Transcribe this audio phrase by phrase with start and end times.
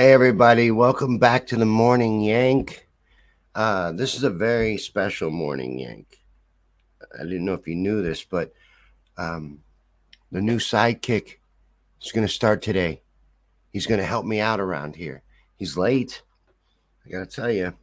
[0.00, 2.88] Hey, everybody, welcome back to the Morning Yank.
[3.54, 6.22] Uh, this is a very special Morning Yank.
[7.14, 8.54] I didn't know if you knew this, but
[9.18, 9.58] um,
[10.32, 11.34] the new sidekick
[12.00, 13.02] is going to start today.
[13.74, 15.20] He's going to help me out around here.
[15.58, 16.22] He's late.
[17.04, 17.74] I got to tell you.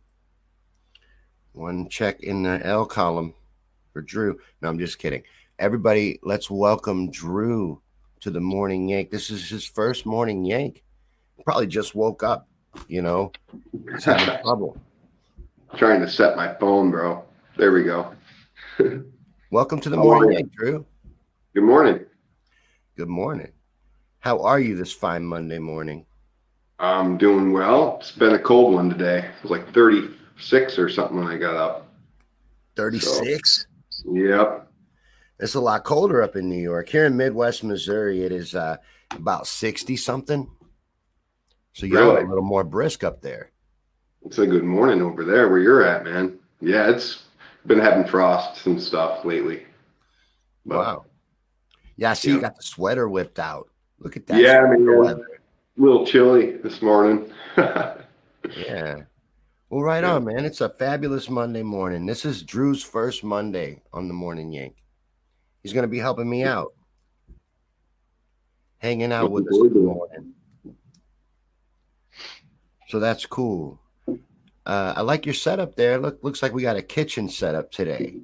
[1.54, 3.36] One check in the L column
[3.94, 4.40] for Drew.
[4.60, 5.22] No, I'm just kidding.
[5.60, 7.80] Everybody, let's welcome Drew
[8.22, 9.12] to the Morning Yank.
[9.12, 10.82] This is his first Morning Yank.
[11.46, 12.48] Probably just woke up,
[12.88, 13.32] you know.
[13.92, 14.78] He's having trouble.
[15.76, 17.24] Trying to set my phone, bro.
[17.58, 18.14] There we go.
[19.52, 20.86] Welcome to the How Morning Drew.
[21.54, 22.06] Good morning.
[22.96, 23.52] Good morning.
[24.20, 26.06] How are you this fine Monday morning?
[26.80, 27.98] I'm doing well.
[28.00, 29.20] It's been a cold one today.
[29.20, 31.88] It was like 36 or something when I got up.
[32.76, 33.68] 36.
[34.06, 34.68] Yep.
[35.40, 36.90] It's a lot colder up in New York.
[36.90, 38.78] Here in Midwest Missouri, it is uh,
[39.12, 40.50] about 60 something.
[41.78, 42.24] So you're Really?
[42.24, 43.52] a little more brisk up there.
[44.26, 46.40] It's a good morning over there where you're at, man.
[46.60, 47.26] Yeah, it's
[47.68, 49.64] been having frosts and stuff lately.
[50.66, 51.06] But, Wow.
[51.96, 53.70] Yeah, I see you got the sweater whipped out.
[54.00, 54.42] Look at that.
[54.42, 55.12] Yeah, I mean, yeah.
[55.12, 55.18] A
[55.78, 57.32] little chilly this morning.
[58.56, 59.02] Yeah.
[59.70, 60.14] Well, right Yeah.
[60.16, 60.46] on, man.
[60.46, 62.06] It's a fabulous Monday morning.
[62.06, 64.78] This is Drew's first Monday on the Morning Yank.
[65.62, 66.74] He's going to be helping me out,
[68.78, 70.34] hanging out with us Looking in the forward morning.
[72.88, 73.80] So that's cool.
[74.66, 75.98] Uh, I like your setup there.
[75.98, 78.18] Look, looks like we got a kitchen set up today.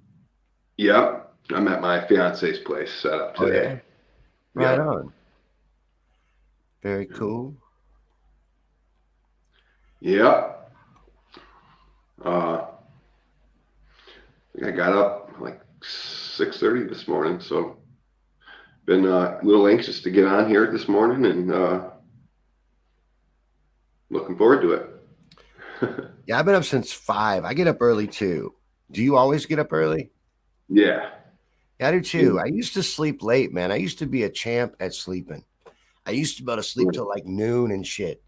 [0.77, 1.29] yep.
[1.49, 3.81] I'm at my fiance's place set up Oh, today.
[4.53, 4.85] Right Yeah.
[4.87, 5.13] on.
[6.81, 7.55] Very cool.
[9.99, 10.71] Yep.
[12.25, 12.67] Uh, I
[14.55, 17.77] think I got up like six thirty this morning, so
[18.85, 21.89] been uh, a little anxious to get on here this morning and uh,
[24.13, 24.89] looking forward to it.
[26.25, 27.43] Yeah, I've been up since five.
[27.43, 28.53] I get up early too.
[28.91, 30.11] Do you always get up early?
[30.69, 31.09] yeah.
[31.79, 32.39] Yeah, I do too.
[32.39, 33.69] I used to sleep late, man.
[33.73, 35.43] I used to be a champ at sleeping.
[36.05, 38.23] I used to be able to sleep till like noon and shit.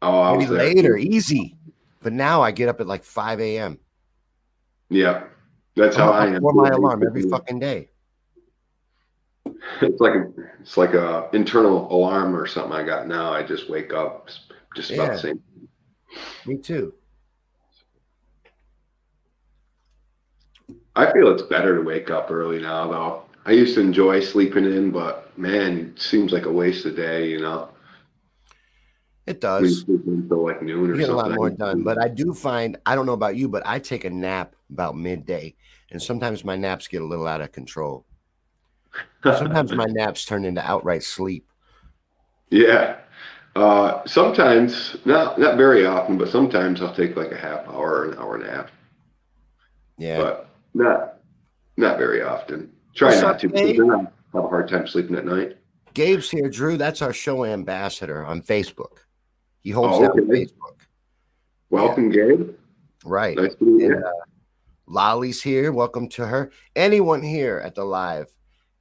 [0.00, 0.66] Oh, I Maybe was there.
[0.74, 1.58] later, easy.
[2.02, 3.78] But now I get up at like 5 a.m.
[4.88, 5.24] Yeah,
[5.76, 6.34] that's how up I am.
[6.34, 7.90] before my alarm every fucking day.
[9.82, 10.26] It's like a,
[10.60, 13.32] it's like a internal alarm or something I got now.
[13.32, 14.28] I just wake up
[14.74, 15.12] just about Yeah.
[15.14, 15.42] the same.
[16.46, 16.94] Me too.
[20.96, 23.22] I feel it's better to wake up early now, though.
[23.46, 27.28] I used to enjoy sleeping in, but man, it seems like a waste of day,
[27.30, 27.70] you know.
[29.26, 29.84] It does.
[29.88, 31.84] until like noon You or get a lot more done.
[31.84, 34.96] But I do find, I don't know about you, but I take a nap about
[34.96, 35.54] midday.
[35.90, 38.06] And sometimes my naps get a little out of control.
[39.24, 41.46] Sometimes my naps turn into outright sleep.
[42.50, 42.96] yeah.
[43.56, 48.10] Uh, sometimes, not not very often, but sometimes I'll take like a half hour or
[48.12, 48.70] an hour and a half.
[49.98, 50.18] Yeah.
[50.18, 51.16] but not
[51.76, 52.70] not very often.
[52.94, 55.56] Try What's not up, to, because then I have a hard time sleeping at night.
[55.94, 56.76] Gabe's here, Drew.
[56.76, 58.98] That's our show ambassador on Facebook.
[59.62, 60.44] He holds Oh, down okay.
[60.44, 60.76] Facebook.
[61.70, 62.50] Welcome, Gabe.
[63.04, 63.36] Right.
[63.36, 63.94] Nice to meet you.
[63.96, 64.10] And, uh,
[64.86, 65.72] Lolly's here.
[65.72, 66.50] Welcome to her.
[66.76, 68.26] Anyone here at the live,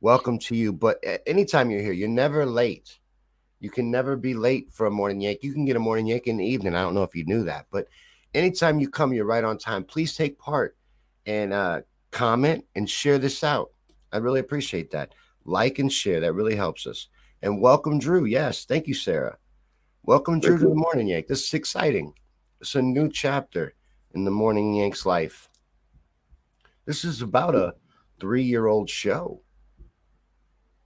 [0.02, 0.74] welcome to you.
[0.74, 3.00] But a- anytime you're here, you're never late.
[3.60, 5.40] You can never be late for a morning yank.
[5.44, 6.76] You can get a morning yank in the evening.
[6.76, 7.88] I don't know if you knew that, but
[8.34, 9.84] anytime you come, you're right on time.
[9.84, 10.78] Please take part
[11.26, 13.72] and uh, comment and share this out.
[14.12, 15.14] I really appreciate that.
[15.46, 16.20] Like and share.
[16.22, 17.08] That really helps us.
[17.42, 18.26] And welcome, Drew.
[18.26, 18.66] Yes.
[18.66, 19.38] Thank you, Sarah.
[20.04, 21.28] Welcome, Drew, to the morning yank.
[21.28, 22.14] This is exciting.
[22.62, 23.74] It's a new chapter
[24.14, 25.50] in the morning yank's life.
[26.86, 27.76] This is about a
[28.20, 29.42] three year old show.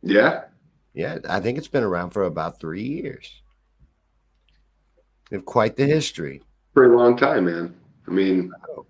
[0.02, 0.46] Yeah.
[0.94, 3.42] Yeah, I think it's been around for about three years.
[5.32, 6.42] We have quite the history.
[6.74, 7.76] Pretty long time, man.
[8.08, 8.86] I mean, Oh.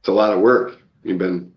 [0.00, 0.78] it's a lot of work.
[1.04, 1.52] You've been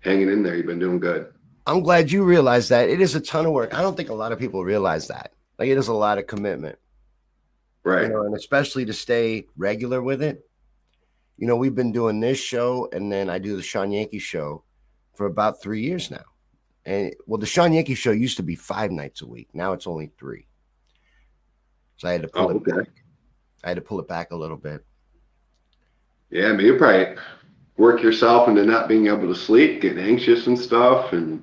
[0.00, 0.56] hanging in there.
[0.56, 1.32] You've been doing good.
[1.66, 2.88] I'm glad you realize that.
[2.88, 3.74] It is a ton of work.
[3.74, 5.32] I don't think a lot of people realize that.
[5.58, 6.78] Like it is a lot of commitment.
[7.84, 8.02] Right.
[8.04, 10.44] You know, and especially to stay regular with it.
[11.38, 14.64] You know, we've been doing this show and then I do the Shawn Yankey show
[15.14, 16.24] for about three years now.
[16.84, 19.48] And well, the Shawn Yankey show used to be five nights a week.
[19.52, 20.46] Now it's only three.
[21.96, 22.72] So I had to pull Oh, it okay.
[22.72, 22.88] back.
[23.64, 24.84] I had to pull it back a little bit.
[26.30, 27.14] Yeah, I mean, you probably
[27.76, 31.40] work yourself into not being able to sleep, getting anxious and stuff, and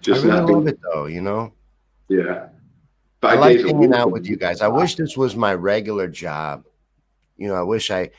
[0.00, 0.58] just I really not being.
[0.58, 1.52] love it though, you know.
[2.08, 2.48] Yeah.
[3.22, 4.62] I like hanging out with you guys.
[4.62, 6.64] I wish this was my regular job.
[7.36, 8.10] You know, I wish I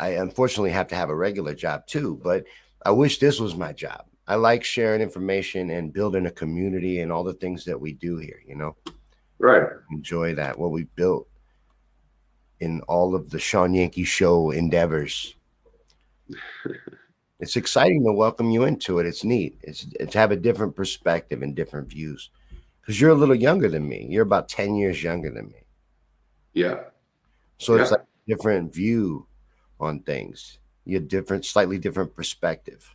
[0.00, 2.44] I unfortunately have to have a regular job too, but
[2.84, 4.06] I wish this was my job.
[4.28, 8.18] I like sharing information and building a community and all the things that we do
[8.18, 8.76] here, you know.
[9.38, 9.66] Right.
[9.90, 11.26] Enjoy that what we built.
[12.60, 15.34] in all of the Shawn Yankey show endeavors.
[17.40, 19.06] it's exciting to welcome you into it.
[19.06, 19.58] It's neat.
[19.62, 22.30] It's, it's to have a different perspective and different views
[22.80, 24.06] because you're a little younger than me.
[24.10, 25.62] You're about 10 years younger than me.
[26.52, 26.80] Yeah.
[27.56, 27.82] So yeah.
[27.82, 29.26] it's like a different view
[29.80, 30.58] on things.
[30.84, 32.94] You have different, slightly different perspective.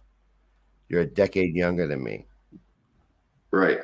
[0.93, 2.27] You're a decade younger than me.
[3.49, 3.79] Right.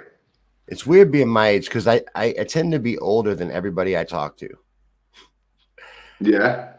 [0.67, 3.97] It's weird being my age because I, I, I tend to be older than everybody
[3.97, 4.49] I talk to.
[6.19, 6.73] Yeah.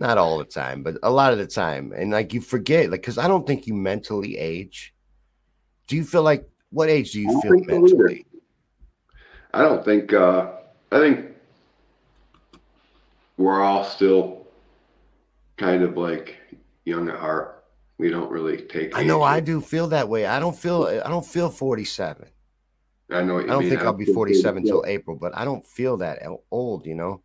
[0.00, 1.92] Not all the time, but a lot of the time.
[1.94, 4.94] And like you forget, like, because I don't think you mentally age.
[5.88, 8.24] Do you feel like what age do you feel mentally?
[9.52, 10.52] I don't think, uh,
[10.90, 11.26] I think
[13.36, 14.46] we're all still
[15.58, 16.38] kind of like
[16.86, 17.55] young at heart.
[17.98, 18.96] We don't really take.
[18.96, 20.26] I know I do feel that way.
[20.26, 20.84] I don't feel.
[20.84, 22.28] I don't feel forty-seven.
[23.10, 23.38] I know.
[23.38, 23.70] I don't mean.
[23.70, 26.20] think I will be forty-seven till April, but I don't feel that
[26.50, 26.84] old.
[26.84, 27.22] You know.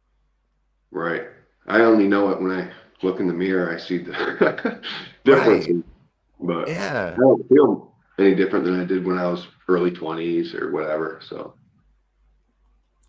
[0.91, 1.23] Right.
[1.68, 2.71] I only know it when I
[3.01, 3.73] look in the mirror.
[3.73, 4.12] I see the
[5.25, 5.68] difference.
[5.68, 5.83] Right.
[6.39, 10.53] But yeah, I don't feel any different than I did when I was early twenties
[10.53, 11.19] or whatever.
[11.27, 11.56] So.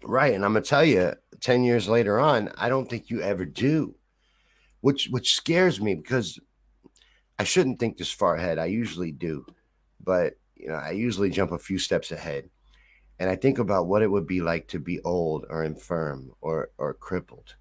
[0.05, 3.45] Right, and I'm gonna tell you, ten years later on, I don't think you ever
[3.45, 3.95] do,
[4.81, 6.41] which which scares me because
[7.43, 8.61] I shouldn't think this far ahead.
[8.61, 9.45] I usually do,
[9.99, 12.49] but you know, I usually jump a few steps ahead,
[13.19, 16.71] and I think about what it would be like to be old or infirm or
[16.79, 17.57] or crippled,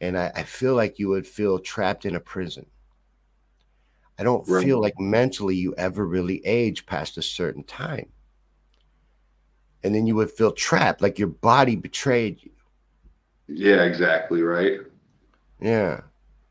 [0.00, 2.64] and I, I feel like you would feel trapped in a prison.
[4.18, 4.64] I don't right.
[4.64, 8.08] feel like mentally you ever really age past a certain time
[9.84, 12.52] and then you would feel trapped, like your body betrayed you.
[13.48, 14.80] Yeah, exactly right.
[15.60, 16.02] Yeah.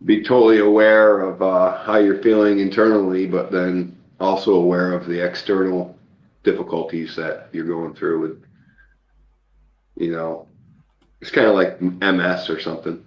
[0.06, 5.24] Be totally aware of uh, how you're feeling internally, but then also aware of the
[5.24, 5.98] external
[6.44, 8.44] difficulties that you're going through with,
[9.96, 10.48] you know,
[11.22, 13.04] it's kind of like MS or something.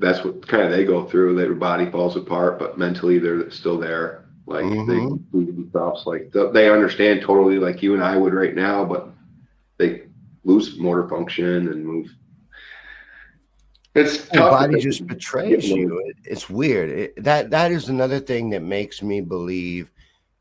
[0.00, 1.36] That's what kind of they go through.
[1.36, 4.24] Their body falls apart, but mentally they're still there.
[4.46, 5.38] Like mm-hmm.
[5.38, 9.10] they themselves, like they understand totally, like you and I would right now, but
[9.76, 10.04] they
[10.44, 12.08] lose motor function and move.
[13.94, 15.98] It's the body just betrays you.
[16.06, 16.90] It, it's weird.
[16.90, 19.90] It, that that is another thing that makes me believe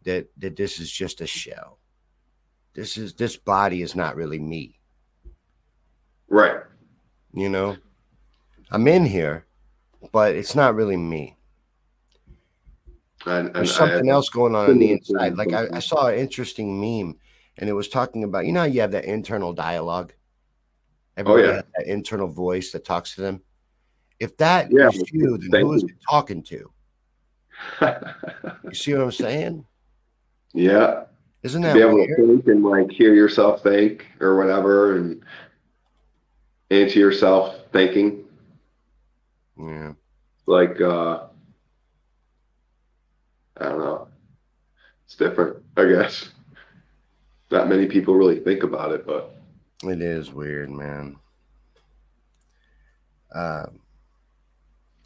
[0.03, 1.79] that that this is just a shell.
[2.73, 4.79] This is this body is not really me.
[6.27, 6.61] Right.
[7.33, 7.77] You know,
[8.71, 9.45] I'm in here,
[10.11, 11.37] but it's not really me.
[13.25, 15.35] And, and There's something else going on on the inside.
[15.35, 17.17] Like I, I, saw an interesting meme,
[17.57, 20.13] and it was talking about you know you have that internal dialogue.
[21.17, 21.55] Everybody oh, yeah.
[21.55, 23.41] has that internal voice that talks to them.
[24.19, 26.71] If that yeah, is you, then who is it talking to?
[28.63, 29.65] you see what I'm saying?
[30.53, 31.03] Yeah.
[31.43, 32.17] Isn't that be able weird?
[32.17, 35.21] to think and like hear yourself think or whatever, and
[36.71, 38.23] answer yourself thinking.
[39.59, 39.93] Yeah.
[40.45, 41.25] Like uh
[43.59, 44.07] I don't know.
[45.05, 46.29] It's different, I guess.
[47.49, 49.36] Not many people really think about it, but
[49.83, 51.17] it is weird, man.
[53.33, 53.79] Um,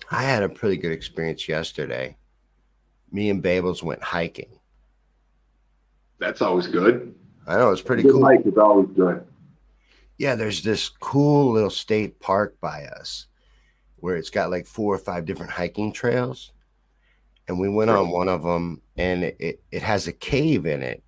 [0.09, 2.17] I had a pretty good experience yesterday.
[3.11, 4.59] Me and Babels went hiking.
[6.19, 7.13] That's always good.
[7.47, 8.23] I know it's pretty cool.
[8.23, 9.25] Hike is always good.
[10.17, 13.27] Yeah, there's this cool little state park by us
[13.97, 16.51] where it's got like four or five different hiking trails
[17.47, 21.03] and we went on one of them and it, it has a cave in it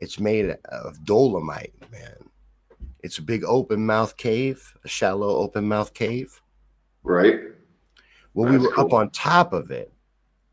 [0.00, 2.27] it's made of dolomite man
[3.08, 6.40] it's a big open mouth cave a shallow open mouth cave
[7.02, 7.40] right
[8.34, 8.84] well That's we were cool.
[8.84, 9.92] up on top of it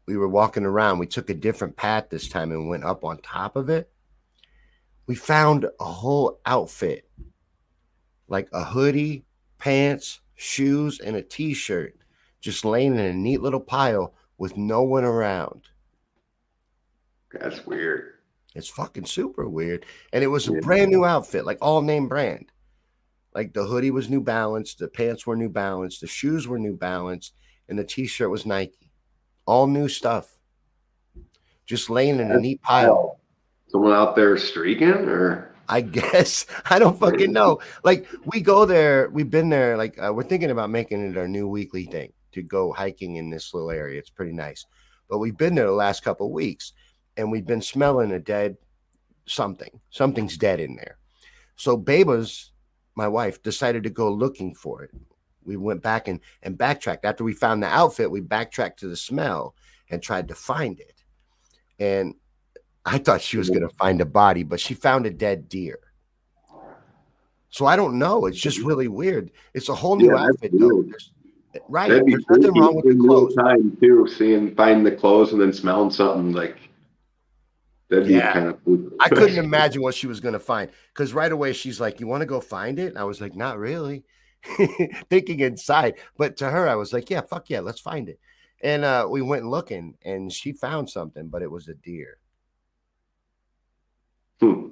[0.05, 3.17] we were walking around we took a different path this time and went up on
[3.17, 3.91] top of it
[5.05, 7.09] we found a whole outfit
[8.29, 9.25] like a hoodie
[9.57, 11.95] pants shoes and a t-shirt
[12.39, 15.63] just laying in a neat little pile with no one around.
[17.31, 18.14] That's weird.
[18.55, 19.85] It's fucking super weird.
[20.13, 20.59] And it was a yeah.
[20.61, 22.51] brand new outfit, like all name brand.
[23.35, 26.77] Like the hoodie was New Balance, the pants were New Balance, the shoes were New
[26.77, 27.33] Balance,
[27.67, 28.91] and the t-shirt was Nike.
[29.45, 30.39] All new stuff.
[31.65, 33.19] Just laying in a neat pile.
[33.67, 37.59] Someone out there streaking or I guess I don't fucking know.
[37.83, 39.75] Like we go there, we've been there.
[39.75, 43.29] Like uh, we're thinking about making it our new weekly thing to go hiking in
[43.29, 43.99] this little area.
[43.99, 44.65] It's pretty nice.
[45.09, 46.71] But we've been there the last couple weeks
[47.17, 48.57] and we've been smelling a dead
[49.25, 49.79] something.
[49.89, 50.97] Something's dead in there.
[51.55, 52.51] So Baba's,
[52.95, 54.91] my wife, decided to go looking for it.
[55.43, 57.05] We went back and, and backtracked.
[57.05, 59.55] After we found the outfit, we backtracked to the smell
[59.89, 61.03] and tried to find it.
[61.79, 62.15] And
[62.85, 65.79] I thought she was going to find a body, but she found a dead deer.
[67.49, 68.25] So I don't know.
[68.25, 69.31] It's just really weird.
[69.53, 70.83] It's a whole new Yeah, outfit, though.
[71.69, 71.89] right?
[71.89, 73.33] There's nothing wrong with the clothes.
[73.35, 74.07] time too.
[74.07, 76.57] Seeing finding the clothes and then smelling something like
[77.89, 78.33] that'd be Yeah.
[78.33, 78.93] kind of.
[78.99, 82.07] I couldn't imagine what she was going to find because right away she's like, "You
[82.07, 84.03] want to go find it?" And I was like, "Not really,"
[85.09, 85.95] thinking inside.
[86.17, 88.19] But to her, I was like, "Yeah, fuck yeah, let's find it."
[88.61, 92.17] And uh, we went looking, and she found something, but it was a deer.
[94.39, 94.69] Hmm.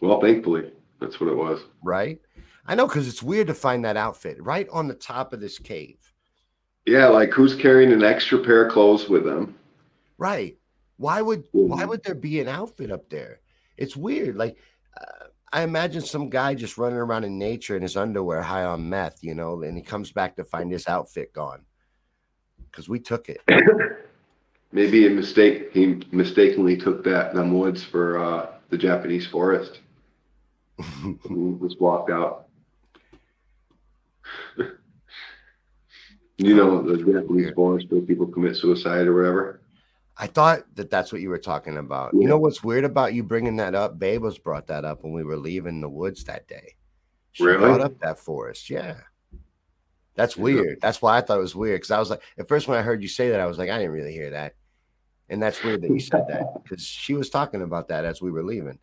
[0.00, 1.60] Well, thankfully, that's what it was.
[1.82, 2.20] Right?
[2.66, 5.58] I know because it's weird to find that outfit right on the top of this
[5.58, 6.12] cave.
[6.84, 9.56] Yeah, like who's carrying an extra pair of clothes with them?
[10.18, 10.56] Right?
[10.96, 11.88] Why would why Mhm.
[11.88, 13.40] would there be an outfit up there?
[13.76, 14.36] It's weird.
[14.36, 14.56] Like
[14.98, 18.88] uh, I imagine some guy just running around in nature in his underwear, high on
[18.88, 21.64] meth, you know, and he comes back to find his outfit gone
[22.70, 23.40] because we took it.
[24.72, 25.70] Maybe a mistake.
[25.72, 29.80] He mistakenly took that them woods for uh, the Japanese forest.
[31.28, 32.48] He just walked out.
[36.36, 39.60] you know the Japanese forest where people commit suicide or whatever.
[40.18, 42.14] I thought that that's what you were talking about.
[42.14, 43.98] You know what's weird about you bringing that up?
[43.98, 46.76] Babe was brought that up when we were leaving the woods that day.
[47.32, 47.58] She Really?
[47.58, 48.70] brought up that forest.
[48.70, 49.00] Yeah.
[50.14, 50.42] That's Yeah.
[50.42, 50.78] weird.
[50.80, 52.82] That's why I thought it was weird because I was like, at first when I
[52.82, 54.54] heard you say that, I was like, I didn't really hear that.
[55.28, 58.30] And that's weird that you said that because she was talking about that as we
[58.30, 58.78] were leaving.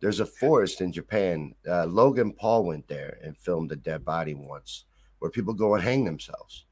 [0.00, 1.54] There's a forest in Japan.
[1.66, 4.84] Uh, Logan Paul went there and filmed a dead body once
[5.20, 6.66] where people go and hang themselves.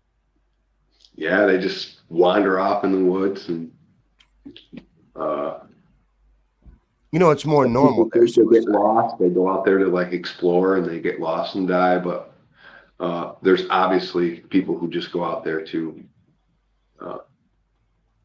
[1.15, 3.71] Yeah, they just wander off in the woods and
[5.17, 5.61] uh,
[7.13, 8.27] You know, it's more normal People there.
[8.29, 9.19] think They get lost.
[9.19, 11.99] They go out there to like explore and they get lost and die.
[11.99, 12.33] But
[13.01, 16.03] uh, there's obviously people who just go out there to
[17.01, 17.19] uh,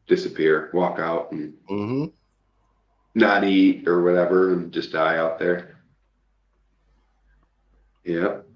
[0.06, 2.12] disappear, walk out and Mhm.
[3.14, 5.76] not eat or whatever and just die out there.
[8.04, 8.46] Yep.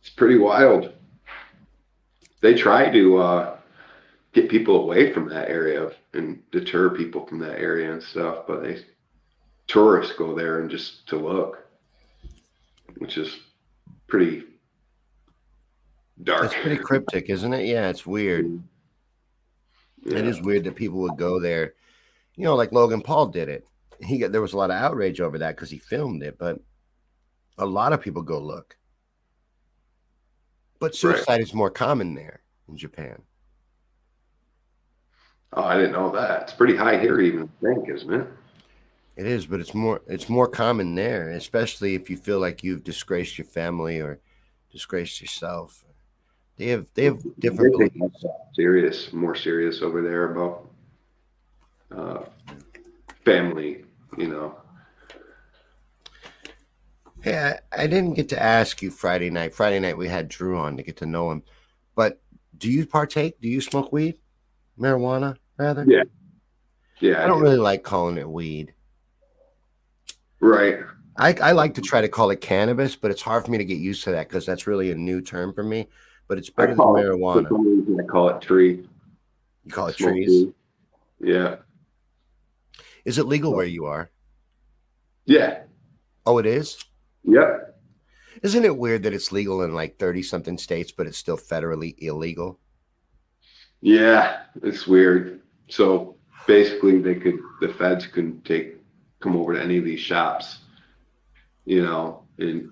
[0.00, 0.92] It's pretty wild.
[2.42, 3.55] They try to uh,
[4.36, 8.62] get people away from that area and deter people from that area and stuff, but
[8.62, 8.78] they
[9.66, 11.66] tourists go there and just to look,
[12.98, 13.38] which is
[14.06, 14.44] pretty
[16.22, 16.44] dark.
[16.44, 17.64] It's pretty cryptic, isn't it?
[17.64, 18.62] Yeah, it's weird.
[20.04, 20.18] Yeah.
[20.18, 21.72] It is weird that people would go there.
[22.36, 23.66] You know, like Logan Paul did it.
[24.02, 26.60] He got there was a lot of outrage over that because he filmed it, but
[27.56, 28.76] a lot of people go look.
[30.78, 33.22] But suicide is more common there in Japan.
[35.56, 36.42] Oh, I didn't know that.
[36.42, 38.26] It's pretty high here, even I think, isn't it?
[39.16, 42.84] It is, but it's more it's more common there, especially if you feel like you've
[42.84, 44.20] disgraced your family or
[44.70, 45.84] disgraced yourself.
[46.58, 48.24] They have they have different They beliefs.
[48.54, 50.68] serious, more serious over there about
[51.96, 52.24] uh,
[53.24, 53.84] family.
[54.18, 54.56] You know,
[57.22, 59.54] Hey, I, I didn't get to ask you Friday night.
[59.54, 61.42] Friday night we had Drew on to get to know him.
[61.94, 62.20] But
[62.58, 63.40] do you partake?
[63.40, 64.18] Do you smoke weed?
[64.78, 65.84] Marijuana, rather?
[65.86, 66.04] Yeah.
[67.00, 68.72] yeah, I don't really like calling it weed.
[70.40, 70.78] right.
[71.18, 73.64] I, I like to try to call it cannabis, but it's hard for me to
[73.64, 75.88] get used to that because that's really a new term for me.
[76.28, 77.98] But it's better than it, marijuana.
[77.98, 78.86] I call it tree.
[79.64, 80.28] You call it Smoke trees.
[80.28, 80.52] weed.
[81.18, 81.56] Yeah,
[83.06, 84.10] Is it legal where you are?
[85.24, 85.62] yeah,
[86.26, 86.84] Oh, it is?
[87.24, 87.78] yep.
[88.42, 91.94] Isn't it weird that it's legal in like 30 something states, but it's still federally
[91.98, 92.60] illegal?
[93.80, 95.40] Yeah, it's weird.
[95.68, 98.76] So basically, they could the feds couldn't take
[99.20, 100.58] come over to any of these shops,
[101.64, 102.70] you know, and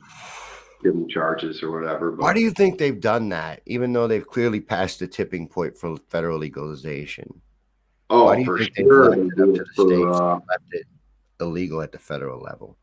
[0.82, 2.10] give them charges or whatever.
[2.12, 5.48] But Why do you think they've done that, even though they've clearly passed the tipping
[5.48, 7.40] point for federal legalization?
[8.10, 10.86] oh, why do you for think sure, they do it for, uh, Left it
[11.40, 12.76] illegal at the federal level.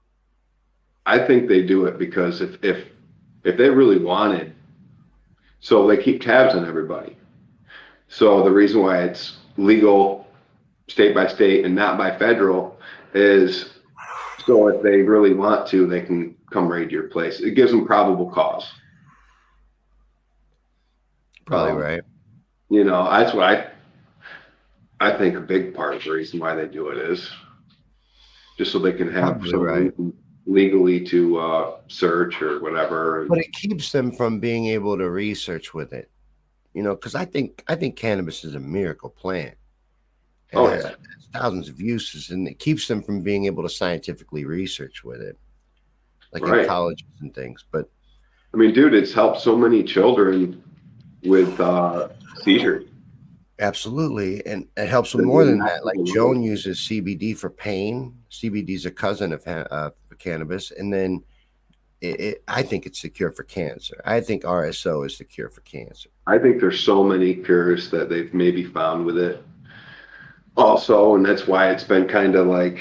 [1.06, 2.86] I think they do it because if if
[3.44, 4.54] if they really wanted,
[5.60, 7.18] so they keep tabs on everybody.
[8.08, 10.28] So the reason why it's legal
[10.88, 12.78] state by state and not by federal
[13.14, 13.70] is
[14.46, 17.40] so if they really want to, they can come raid your place.
[17.40, 18.72] It gives them probable cause.
[21.46, 22.02] Probably Um, right.
[22.70, 23.72] You know, that's what I
[25.00, 27.30] I think a big part of the reason why they do it is
[28.58, 29.92] just so they can have right.
[30.46, 33.26] legally to uh, search or whatever.
[33.28, 36.11] But it keeps them from being able to research with it.
[36.74, 39.56] You know, because I think I think cannabis is a miracle plant.
[40.52, 40.96] It Oh, has yeah.
[41.34, 45.38] thousands of uses, and it keeps them from being able to scientifically research with it,
[46.34, 47.66] like in colleges and things.
[47.72, 47.90] But
[48.54, 50.62] I mean, dude, it's helped so many children
[51.24, 52.10] with uh,
[52.44, 52.86] seizures.
[53.60, 55.86] Absolutely, and it helps Doesn't more than that.
[55.86, 55.98] Like.
[56.06, 58.16] Joan uses CBD for pain.
[58.32, 61.22] CBD is a cousin of ha- uh, cannabis, and then
[62.02, 64.02] it, it, I think it's the cure for cancer.
[64.06, 66.10] I think RSO is the cure for cancer.
[66.26, 69.44] I think there's so many cures that they've maybe found with it
[70.58, 72.80] also, and that's why it's been kind of like,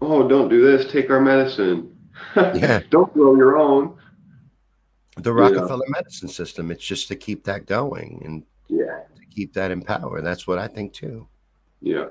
[0.00, 1.94] oh, don't do this, take our medicine.
[2.36, 2.80] Yeah.
[2.90, 3.96] don't grow your own.
[5.16, 5.92] The Rockefeller yeah.
[5.92, 10.20] medicine system, it's just to keep that going and yeah, to keep that in power.
[10.20, 11.26] That's what I think too.
[11.80, 12.08] Yeah.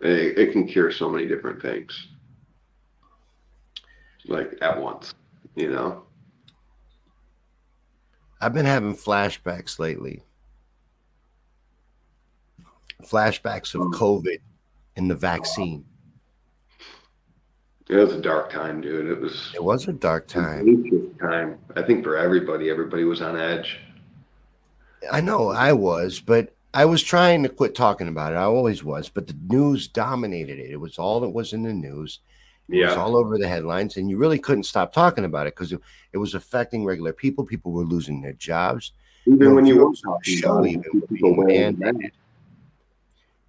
[0.00, 2.08] It, it can cure so many different things
[4.26, 5.14] like at once,
[5.56, 6.02] you know.
[8.40, 10.22] I've been having flashbacks lately.
[13.02, 13.80] Flashbacks of.
[13.98, 14.38] COVID
[14.96, 15.84] and the vaccine.
[17.88, 19.10] It was a dark time, dude.
[19.10, 19.50] It was.
[19.54, 21.12] It was a dark time.
[21.18, 21.58] Time.
[21.76, 23.80] I think for everybody, everybody was on edge.
[25.10, 28.36] I know I was, but I was trying to quit talking about it.
[28.36, 30.70] I always was, but the news dominated it.
[30.70, 32.20] It was all that was in the news.
[32.70, 32.88] It yeah.
[32.88, 35.80] was all over the headlines, and you really couldn't stop talking about it because it,
[36.12, 37.44] it, was affecting regular people.
[37.44, 38.92] People were losing their jobs.
[39.26, 42.12] Even you know, when you were talking show, even being mandated.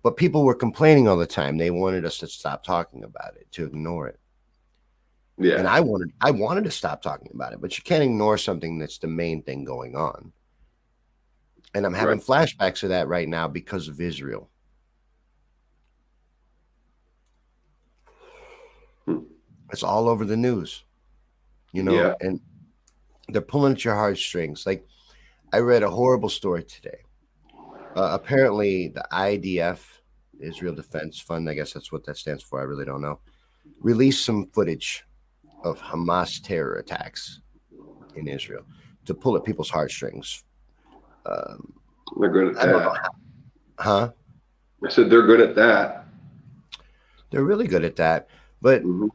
[0.03, 1.57] But people were complaining all the time.
[1.57, 4.19] They wanted us to stop talking about it, to ignore it.
[5.37, 5.57] Yeah.
[5.57, 8.79] And I wanted I wanted to stop talking about it, but you can't ignore something
[8.79, 10.33] that's the main thing going on.
[11.73, 12.47] And I'm having right.
[12.47, 14.50] flashbacks of that right now because of Israel.
[19.71, 20.83] It's all over the news,
[21.71, 22.13] you know, yeah.
[22.19, 22.41] and
[23.29, 24.65] they're pulling at your heartstrings.
[24.65, 24.85] Like
[25.53, 26.99] I read a horrible story today.
[27.95, 29.79] Uh, apparently, the IDF,
[30.39, 32.59] Israel Defense Fund, I guess that's what that stands for.
[32.59, 33.19] I really don't know.
[33.81, 35.05] Released some footage
[35.63, 37.41] of Hamas terror attacks
[38.15, 38.63] in Israel
[39.05, 40.43] to pull at people's heartstrings.
[41.25, 41.73] Um,
[42.19, 43.09] they're good at that.
[43.77, 44.11] Huh?
[44.85, 46.05] I said they're good at that.
[47.29, 48.27] They're really good at that.
[48.61, 49.07] But mm-hmm.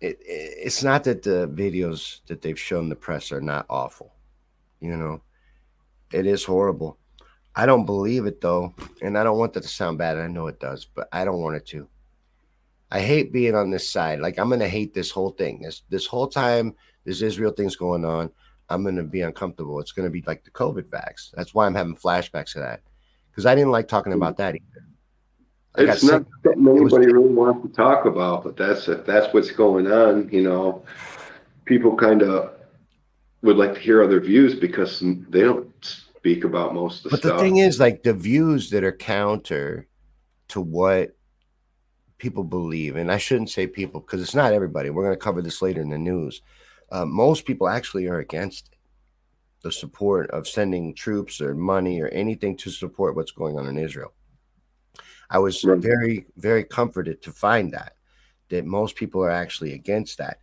[0.00, 4.12] It, it's not that the videos that they've shown the press are not awful.
[4.80, 5.22] You know,
[6.12, 6.98] it is horrible.
[7.54, 10.18] I don't believe it though, and I don't want that to sound bad.
[10.18, 11.88] I know it does, but I don't want it to.
[12.90, 14.20] I hate being on this side.
[14.20, 15.62] Like I'm gonna hate this whole thing.
[15.62, 18.30] This this whole time this Israel thing's going on.
[18.68, 19.80] I'm gonna be uncomfortable.
[19.80, 21.30] It's gonna be like the COVID vax.
[21.32, 22.82] That's why I'm having flashbacks of that
[23.30, 24.86] because I didn't like talking about that either.
[25.78, 29.86] It's not something anybody really wants to talk about, but that's if that's what's going
[29.90, 30.28] on.
[30.30, 30.84] You know,
[31.64, 32.52] people kind of
[33.42, 37.18] would like to hear other views because they don't speak about most of the but
[37.20, 37.38] stuff.
[37.38, 39.86] the thing is, like the views that are counter
[40.48, 41.16] to what
[42.18, 44.90] people believe, and I shouldn't say people because it's not everybody.
[44.90, 46.42] We're going to cover this later in the news.
[46.90, 48.70] Uh, most people actually are against
[49.62, 53.76] the support of sending troops or money or anything to support what's going on in
[53.76, 54.12] Israel.
[55.30, 55.78] I was right.
[55.78, 57.92] very, very comforted to find that
[58.48, 60.38] that most people are actually against that,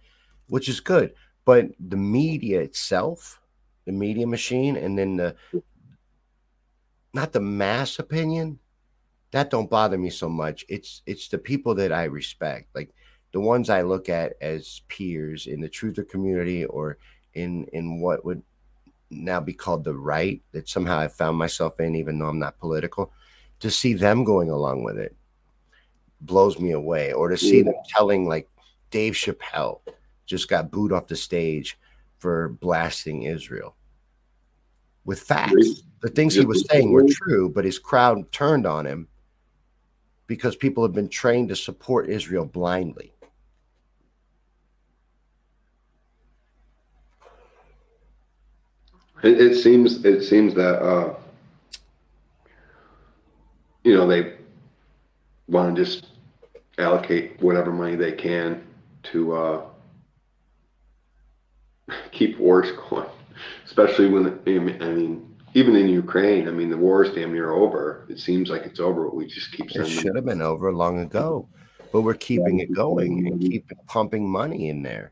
[0.48, 1.14] which is good.
[1.46, 3.42] But the media itself,
[3.86, 5.36] the media machine, and then the
[7.14, 8.60] not the mass opinion,
[9.32, 10.66] that don't bother me so much.
[10.70, 12.94] It's it's the people that I respect, like
[13.32, 16.98] the ones I look at as peers in the truther community or
[17.34, 18.42] in in what would
[19.10, 22.60] now be called the right that somehow I found myself in, even though I'm not
[22.60, 23.12] political
[23.64, 25.16] to see them going along with it
[26.20, 27.14] blows me away.
[27.14, 27.64] Or to see yeah.
[27.64, 28.50] them telling like
[28.92, 29.80] Dave Chappelle
[30.26, 31.80] just got booed off the stage
[32.18, 33.78] for blasting Israel
[35.06, 35.84] with facts.
[36.02, 39.08] The things he was saying were true, but his crowd turned on him
[40.28, 43.14] because people have been trained to support Israel blindly.
[49.24, 51.16] It, it seems it seems that uh,
[53.84, 54.34] you know, they
[55.48, 56.08] want to just
[56.78, 58.66] allocate whatever money they can
[59.04, 59.66] to uh,
[62.12, 63.10] keep wars going,
[63.66, 68.06] especially when I mean, even in Ukraine, I mean, the war is damn near over.
[68.10, 69.72] It seems like it's over, but we just keep.
[69.72, 71.48] It should have been over long ago,
[71.92, 75.12] but we're keeping it going and keep pumping money in there.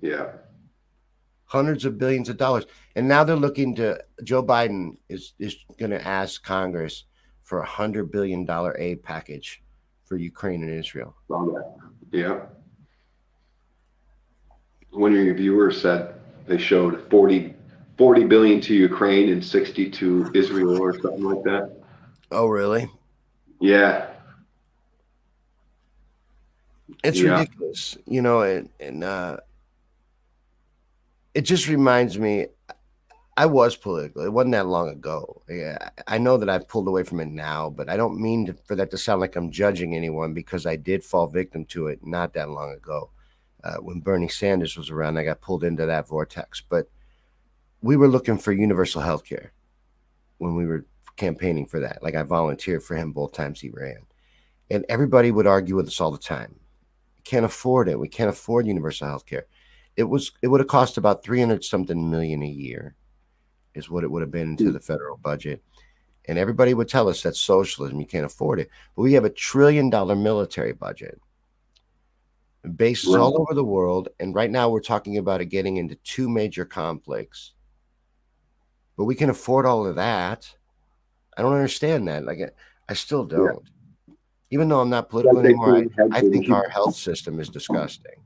[0.00, 0.26] Yeah,
[1.46, 3.98] hundreds of billions of dollars, and now they're looking to.
[4.22, 7.04] Joe Biden is is going to ask Congress
[7.44, 9.62] for a hundred billion dollar aid package
[10.02, 11.14] for Ukraine and Israel.
[12.10, 12.40] Yeah.
[14.90, 16.14] One of your viewers said
[16.46, 17.54] they showed 40,
[17.96, 21.70] 40 billion to Ukraine and 60 to Israel or something like that.
[22.30, 22.88] Oh, really?
[23.60, 24.08] Yeah.
[27.02, 27.38] It's yeah.
[27.38, 29.36] ridiculous, you know, and, and uh,
[31.34, 32.46] it just reminds me
[33.36, 34.24] I was political.
[34.24, 35.42] It wasn't that long ago.
[35.48, 38.54] Yeah, I know that I've pulled away from it now, but I don't mean to,
[38.64, 42.06] for that to sound like I'm judging anyone because I did fall victim to it
[42.06, 43.10] not that long ago.
[43.64, 46.60] Uh, when Bernie Sanders was around, I got pulled into that vortex.
[46.60, 46.88] But
[47.82, 49.52] we were looking for universal health care
[50.38, 52.02] when we were campaigning for that.
[52.02, 54.06] Like I volunteered for him both times he ran.
[54.70, 56.54] And everybody would argue with us all the time.
[57.16, 57.98] We can't afford it.
[57.98, 59.46] We can't afford universal health care.
[59.96, 62.94] It was it would have cost about 300 something million a year
[63.74, 65.62] is what it would have been into the federal budget.
[66.26, 68.70] And everybody would tell us that's socialism, you can't afford it.
[68.96, 71.20] But we have a trillion dollar military budget.
[72.76, 73.20] Bases right.
[73.20, 74.08] all over the world.
[74.20, 77.52] And right now we're talking about it getting into two major conflicts.
[78.96, 80.50] But we can afford all of that.
[81.36, 82.24] I don't understand that.
[82.24, 82.38] Like
[82.88, 83.62] I still don't.
[84.06, 84.14] Yeah.
[84.50, 88.24] Even though I'm not political anymore, I, I think our health system is disgusting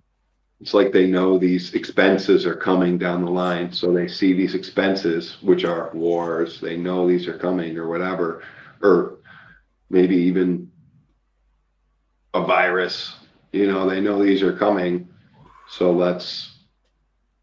[0.61, 4.55] it's like they know these expenses are coming down the line so they see these
[4.55, 8.43] expenses which are wars they know these are coming or whatever
[8.83, 9.19] or
[9.91, 10.71] maybe even
[12.35, 13.15] a virus
[13.53, 15.09] you know they know these are coming.
[15.69, 16.57] So let's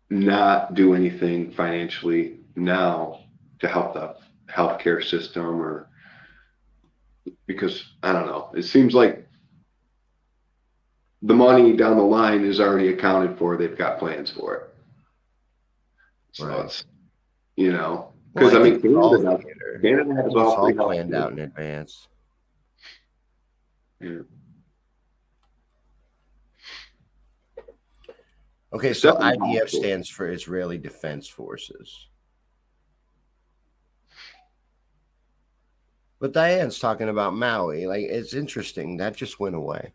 [0.09, 3.21] not do anything financially now
[3.59, 4.15] to help the
[4.47, 5.89] healthcare system or
[7.47, 9.24] because i don't know it seems like
[11.25, 13.57] the money down the line is already accounted for.
[13.57, 14.69] They've got plans for it.
[16.33, 16.65] So right.
[16.65, 16.85] it's,
[17.55, 21.39] you know, because well, I, I, mean, Canada, Canada has all, all planned out in
[21.39, 22.07] advance.
[23.99, 24.19] Yeah.
[28.73, 32.07] Okay, so IDF stands for Israeli Defense Forces.
[36.19, 37.87] But Diane's talking about Maui.
[37.87, 38.97] Like, it's interesting.
[38.97, 39.93] That just went away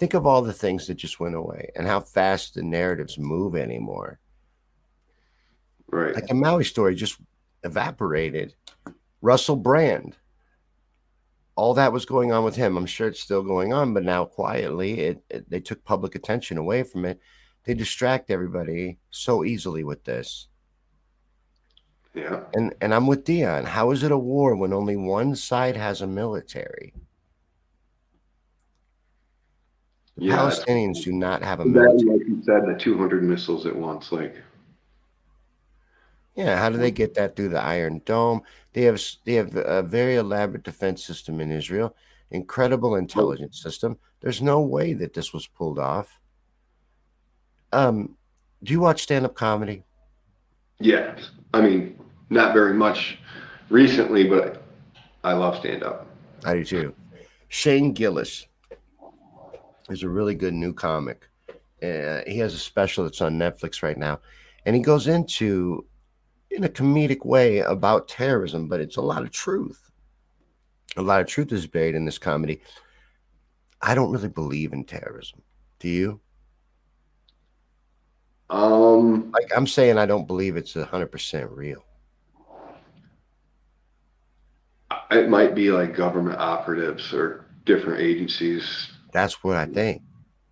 [0.00, 3.54] think of all the things that just went away and how fast the narratives move
[3.54, 4.18] anymore.
[5.88, 6.14] Right.
[6.14, 7.20] Like a Maui story just
[7.64, 8.54] evaporated.
[9.20, 10.16] Russell Brand,
[11.54, 12.78] all that was going on with him.
[12.78, 16.56] I'm sure it's still going on, but now quietly, it, it, they took public attention
[16.56, 17.20] away from it.
[17.64, 20.48] They distract everybody so easily with this.
[22.14, 22.40] Yeah.
[22.54, 23.66] And and I'm with Dion.
[23.66, 26.94] How is it a war when only one side has a military?
[30.16, 32.18] The yeah, Palestinians do not have a military.
[32.18, 34.12] Like you said, the 200 missiles at once.
[34.12, 34.36] Like,
[36.34, 38.42] yeah, how do they get that through the Iron Dome?
[38.72, 41.96] They have they have a very elaborate defense system in Israel,
[42.30, 43.98] incredible intelligence system.
[44.20, 46.20] There's no way that this was pulled off.
[47.72, 48.16] Um,
[48.62, 49.84] do you watch stand up comedy?
[50.78, 51.16] Yeah,
[51.54, 51.98] I mean,
[52.30, 53.18] not very much
[53.68, 54.62] recently, but
[55.24, 56.06] I love stand up.
[56.44, 56.94] I do too.
[57.48, 58.46] Shane Gillis
[59.90, 61.28] is a really good new comic.
[61.82, 64.20] Uh, he has a special that's on Netflix right now,
[64.66, 65.86] and he goes into
[66.50, 69.90] in a comedic way about terrorism, but it's a lot of truth.
[70.96, 72.60] A lot of truth is buried in this comedy.
[73.80, 75.42] I don't really believe in terrorism.
[75.78, 76.20] Do you?
[78.50, 81.84] Um, like I'm saying, I don't believe it's hundred percent real.
[85.12, 90.02] It might be like government operatives or different agencies that's what I think.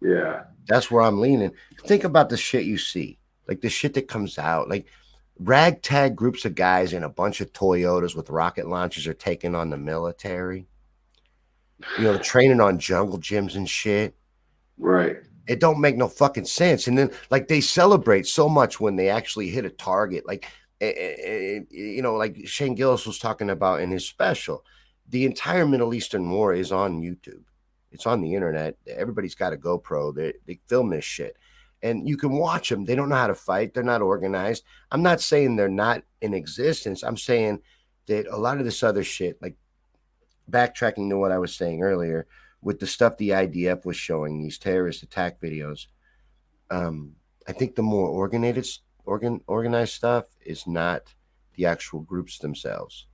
[0.00, 0.44] Yeah.
[0.66, 1.52] That's where I'm leaning.
[1.86, 4.86] Think about the shit you see, like the shit that comes out, like
[5.38, 9.70] ragtag groups of guys in a bunch of Toyotas with rocket launchers are taking on
[9.70, 10.66] the military.
[11.96, 14.16] You know, training on jungle gyms and shit.
[14.78, 15.16] Right.
[15.46, 16.88] It don't make no fucking sense.
[16.88, 20.26] And then, like, they celebrate so much when they actually hit a target.
[20.26, 24.64] Like, eh, eh, you know, like Shane Gillis was talking about in his special.
[25.08, 27.44] The entire Middle Eastern war is on YouTube.
[27.90, 28.76] It's on the internet.
[28.86, 30.14] Everybody's got a GoPro.
[30.14, 31.36] They, they film this shit.
[31.82, 32.84] And you can watch them.
[32.84, 33.72] They don't know how to fight.
[33.72, 34.64] They're not organized.
[34.90, 37.02] I'm not saying they're not in existence.
[37.02, 37.60] I'm saying
[38.06, 39.56] that a lot of this other shit, like
[40.50, 42.26] backtracking to what I was saying earlier,
[42.60, 45.86] with the stuff the IDF was showing, these terrorist attack videos,
[46.70, 47.12] um,
[47.46, 51.14] I think the more organized, organ, organized stuff is not
[51.54, 53.07] the actual groups themselves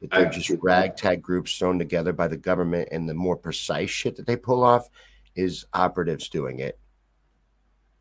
[0.00, 4.16] that they're just ragtag groups thrown together by the government, and the more precise shit
[4.16, 4.88] that they pull off
[5.34, 6.78] is operatives doing it.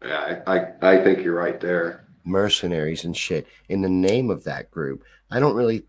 [0.04, 2.08] Yeah, I, I, I think you're right there.
[2.24, 5.04] Mercenaries and shit in the name of that group.
[5.32, 5.86] I don't really.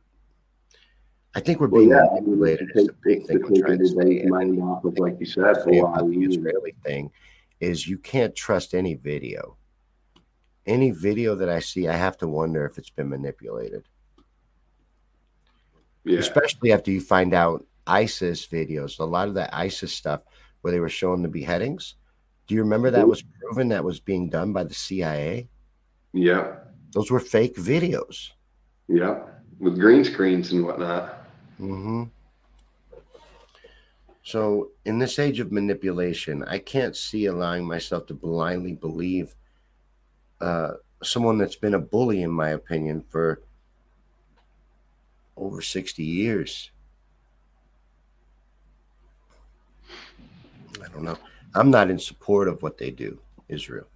[1.34, 2.70] I think we're being well, yeah, manipulated.
[2.74, 4.24] I mean, big thing we're trying to say.
[4.24, 7.10] Mind off of, like you said, the Israeli thing
[7.60, 9.56] is you can't trust any video.
[10.66, 13.86] Any video that I see, I have to wonder if it's been manipulated.
[16.06, 16.20] Yeah.
[16.20, 20.22] Especially after you find out ISIS videos, a lot of that ISIS stuff
[20.62, 21.96] where they were showing the beheadings.
[22.46, 25.48] Do you remember that was proven that was being done by the CIA?
[26.12, 26.56] Yeah.
[26.92, 28.30] Those were fake videos.
[28.88, 29.18] Yeah,
[29.58, 31.26] with green screens and whatnot.
[31.60, 32.04] Mm-hmm.
[34.22, 39.34] So, in this age of manipulation, I can't see allowing myself to blindly believe
[40.40, 43.42] uh, someone that's been a bully, in my opinion, for
[45.36, 46.70] over 60 years.
[50.82, 51.18] I don't know.
[51.54, 53.18] I'm not in support of what they do,
[53.48, 53.86] Israel,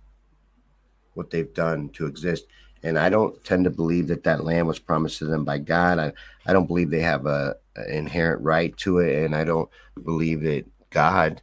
[1.15, 2.47] what they've done to exist.
[2.83, 5.99] And I don't tend to believe that that land was promised to them by God.
[5.99, 6.13] I,
[6.47, 9.25] I don't believe they have a, a inherent right to it.
[9.25, 9.69] And I don't
[10.03, 11.43] believe that God,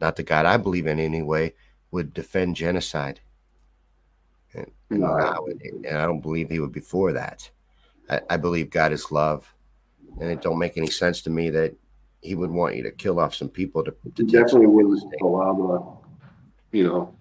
[0.00, 1.52] not the God I believe in anyway,
[1.90, 3.20] would defend genocide.
[4.54, 5.48] And, and, no.
[5.84, 7.50] and I don't believe he would be for that.
[8.08, 9.52] I, I believe God is love.
[10.20, 11.74] And it don't make any sense to me that
[12.22, 15.52] he would want you to kill off some people to, to definitely wouldn't allow
[16.70, 17.14] the you know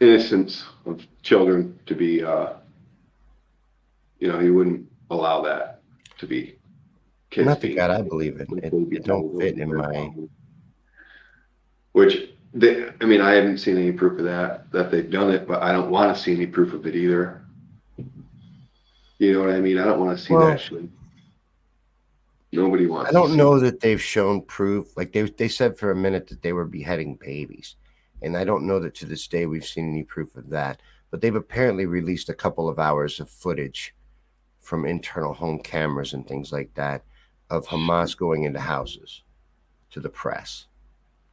[0.00, 2.54] innocence of children to be uh
[4.18, 5.80] you know he wouldn't allow that
[6.18, 6.56] to be
[7.30, 8.58] kids not the god i believe in.
[8.58, 10.12] it, it don't fit in my
[11.92, 15.46] which they, i mean i haven't seen any proof of that that they've done it
[15.46, 17.44] but i don't want to see any proof of it either
[19.18, 20.88] you know what i mean i don't want to see well, that shit
[22.52, 23.10] Nobody wants.
[23.10, 24.96] I don't know that they've shown proof.
[24.96, 27.76] Like they they said for a minute that they were beheading babies,
[28.22, 30.80] and I don't know that to this day we've seen any proof of that.
[31.10, 33.94] But they've apparently released a couple of hours of footage
[34.60, 37.02] from internal home cameras and things like that
[37.50, 39.22] of Hamas going into houses
[39.90, 40.66] to the press.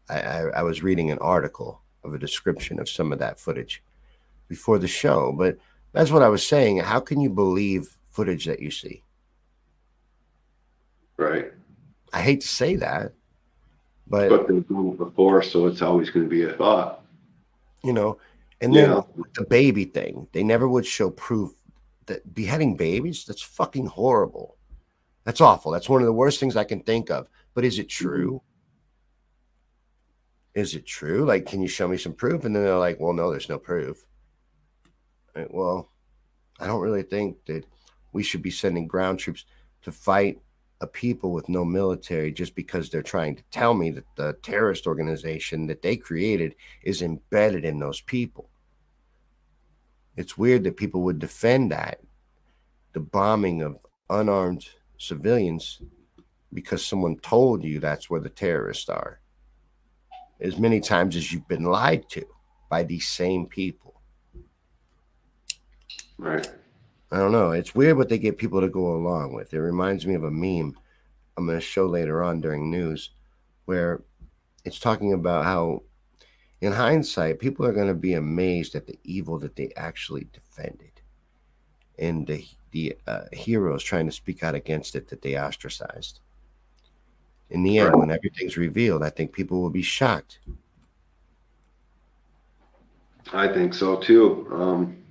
[0.09, 3.83] I, I, I was reading an article of a description of some of that footage
[4.47, 5.57] before the show, but
[5.95, 6.77] that's what I was saying.
[6.79, 9.01] How can you believe footage that you see?
[11.17, 11.51] Right.
[12.13, 13.13] I hate to say that,
[14.07, 17.01] but but they've done it before, so it's always going to be a thought.
[17.83, 18.17] You know,
[18.61, 19.01] and then yeah.
[19.35, 21.51] the baby thing, they never would show proof
[22.07, 24.57] that beheading babies, that's fucking horrible.
[25.23, 25.71] That's awful.
[25.71, 27.27] That's one of the worst things I can think of.
[27.53, 28.05] But is it mm-hmm.
[28.05, 28.41] true?
[30.53, 31.25] Is it true?
[31.25, 32.45] Like, can you show me some proof?
[32.45, 34.05] And then they're like, well, no, there's no proof.
[35.35, 35.89] Right, well,
[36.59, 37.65] I don't really think that
[38.13, 39.45] we should be sending ground troops
[39.81, 40.39] to fight
[40.81, 44.87] a people with no military just because they're trying to tell me that the terrorist
[44.87, 48.49] organization that they created is embedded in those people.
[50.17, 51.99] It's weird that people would defend that,
[52.93, 54.65] the bombing of unarmed
[54.97, 55.81] civilians,
[56.53, 59.19] because someone told you that's where the terrorists are.
[60.39, 62.25] As many times as you've been lied to
[62.69, 63.84] by these same people.
[66.17, 66.47] Right.
[67.11, 67.51] I don't know.
[67.51, 69.53] It's weird what they get people to go along with.
[69.53, 70.77] It reminds me of a meme
[71.37, 73.11] I'm going to show later on during news
[73.65, 74.01] where
[74.63, 75.83] it's talking about how,
[76.61, 80.91] in hindsight, people are going to be amazed at the evil that they actually defended
[81.99, 86.19] and the, the uh, heroes trying to speak out against it that they ostracized.
[87.49, 90.39] In the end, when everything's revealed, I think people will be shocked.
[93.31, 94.47] I think so too.
[94.51, 95.04] Um,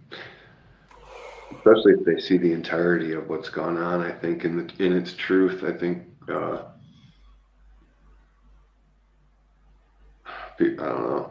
[1.65, 4.03] especially if they see the entirety of what's gone on.
[4.03, 6.65] I think in the, in its truth, I think uh,
[10.61, 11.31] I don't know.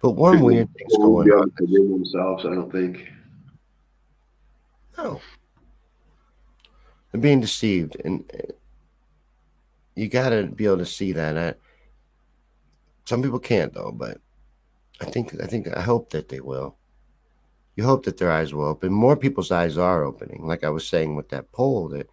[0.00, 1.50] But one People weird thing's going on.
[1.58, 3.08] themselves, I don't think.
[4.98, 5.20] No.
[7.10, 8.52] They're being deceived, and uh,
[9.94, 11.36] you got to be able to see that.
[11.36, 11.54] I,
[13.04, 14.18] some people can't though, but
[15.00, 16.76] I think I think I hope that they will
[17.76, 18.92] you hope that their eyes will open.
[18.92, 20.46] More people's eyes are opening.
[20.46, 22.08] Like I was saying with that poll, that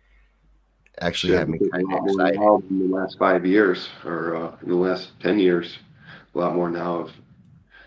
[0.99, 2.39] actually had me kind of excited.
[2.69, 5.77] In the last five years, or uh, in the last ten years,
[6.33, 7.01] a lot more now.
[7.01, 7.11] Of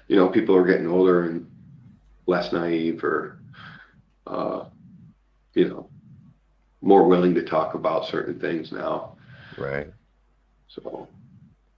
[0.07, 1.51] you know, people are getting older and
[2.27, 3.41] less naive, or
[4.27, 4.65] uh,
[5.55, 5.89] you know,
[6.81, 9.17] more willing to talk about certain things now.
[9.59, 9.89] Right.
[10.69, 11.09] So.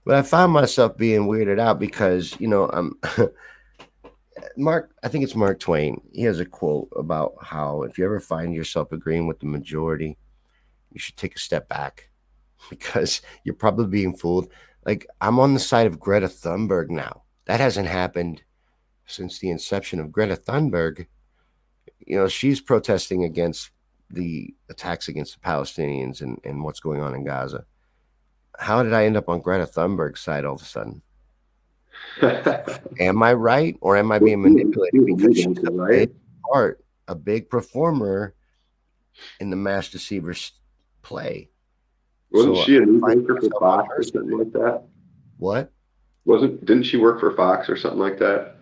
[0.05, 2.99] But I find myself being weirded out because you know I'm.
[4.57, 6.01] Mark, I think it's Mark Twain.
[6.13, 10.17] He has a quote about how if you ever find yourself agreeing with the majority,
[10.93, 12.11] you should take a step back
[12.71, 14.51] because you're probably being fooled.
[14.85, 17.23] Like I'm on the side of Greta Thunberg now.
[17.47, 18.43] That hasn't happened
[19.07, 21.07] since the inception of Greta Thunberg.
[21.99, 23.71] You know, she's protesting against
[24.11, 27.65] the attacks against the Palestinians and, and what's going on in Gaza.
[28.59, 31.03] How did I end up on Greta Thunberg's side all of a sudden?
[33.01, 35.07] am I right or am I being manipulated?
[35.07, 36.15] Because she's a big
[36.51, 38.35] part, a big performer
[39.41, 40.53] in the mass deceivers
[41.03, 41.51] play.
[42.31, 44.83] Wasn't so she a newsmaker for Fox or something like that?
[45.39, 45.73] What?
[46.25, 48.57] Wasn't didn't she work for Fox or something like that?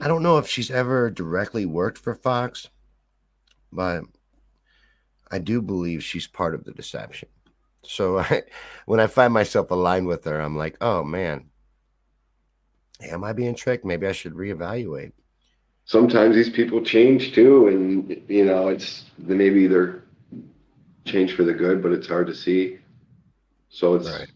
[0.00, 2.68] I don't know if she's ever directly worked for Fox,
[3.72, 4.02] but
[5.30, 7.28] I do believe she's part of the deception.
[7.86, 8.42] So I,
[8.86, 11.50] when I find myself aligned with her, I'm like, oh man,
[13.00, 13.84] am I being tricked?
[13.84, 15.12] Maybe I should reevaluate.
[15.86, 20.02] Sometimes these people change too, and you know, it's maybe they're
[21.04, 22.78] change for the good, but it's hard to see.
[23.68, 24.30] So it's right.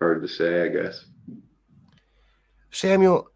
[0.00, 1.04] hard to say, I guess.
[2.70, 3.28] Samuel,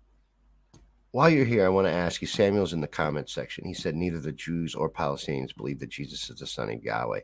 [1.11, 2.29] while you're here, I want to ask you.
[2.29, 3.64] Samuel's in the comment section.
[3.64, 7.21] He said neither the Jews or Palestinians believe that Jesus is the Son of Yahweh.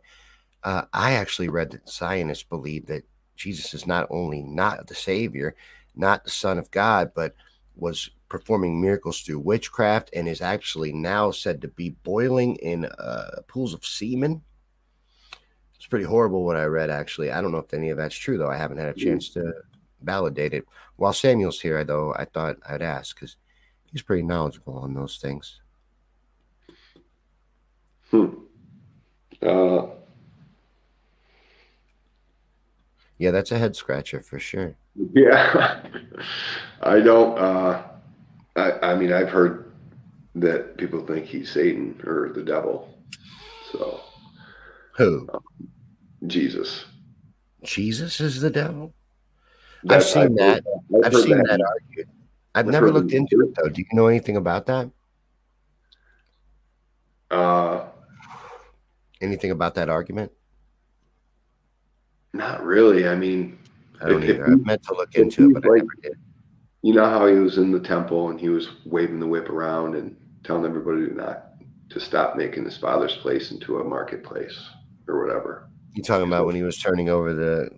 [0.65, 3.05] Uh, I actually read that Zionists believe that
[3.37, 5.55] Jesus is not only not the Savior,
[5.95, 7.35] not the Son of God, but
[7.77, 13.43] was performing miracles through witchcraft and is actually now said to be boiling in uh,
[13.47, 14.43] pools of semen.
[15.77, 17.31] It's pretty horrible what I read, actually.
[17.31, 18.51] I don't know if any of that's true, though.
[18.51, 19.53] I haven't had a chance to
[20.03, 20.65] validate it.
[20.97, 23.37] While Samuel's here, though, I thought I'd ask because
[23.93, 25.61] he's pretty knowledgeable on those things.
[28.11, 28.27] Hmm.
[29.43, 29.87] Uh,
[33.19, 34.77] yeah, that's a head scratcher for sure.
[35.13, 35.83] Yeah,
[36.83, 37.37] I don't.
[37.37, 37.83] Uh,
[38.55, 39.73] I, I mean, I've heard
[40.37, 42.97] that people think he's Satan or the devil.
[43.73, 44.01] So,
[44.97, 45.29] who?
[45.35, 45.41] Um,
[46.29, 46.85] Jesus.
[47.65, 48.95] Jesus is the devil.
[49.89, 50.65] I've seen I've that.
[50.95, 52.09] I've, I've seen that, that argued.
[52.55, 53.69] I've, I've never looked into it though.
[53.69, 54.91] Do you know anything about that?
[57.31, 57.87] Uh,
[59.21, 60.31] anything about that argument?
[62.35, 63.07] Not really.
[63.07, 63.59] I mean,
[64.03, 64.45] I don't either.
[64.45, 66.19] I meant to look into it, but like, I never did.
[66.83, 69.95] You know how he was in the temple and he was waving the whip around
[69.95, 71.53] and telling everybody to not
[71.91, 74.69] to stop making his father's place into a marketplace
[75.07, 75.71] or whatever.
[75.95, 77.71] You talking about when he was turning over the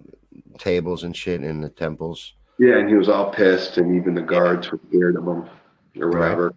[0.58, 2.32] tables and shit in the temples?
[2.58, 5.44] Yeah, and he was all pissed, and even the guards were scared of him
[6.00, 6.46] or whatever.
[6.46, 6.56] Right.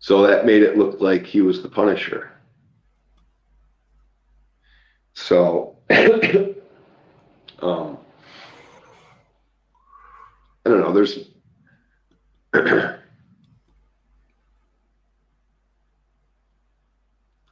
[0.00, 2.32] So that made it look like he was the Punisher.
[5.14, 5.73] So,
[7.60, 7.98] um,
[10.64, 10.92] I don't know.
[10.92, 11.18] There's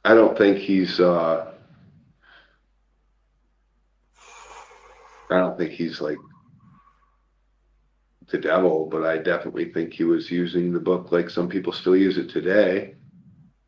[0.05, 1.53] I don't think he's uh,
[5.29, 6.17] I don't think he's like
[8.31, 11.95] the devil, but I definitely think he was using the book like some people still
[11.95, 12.95] use it today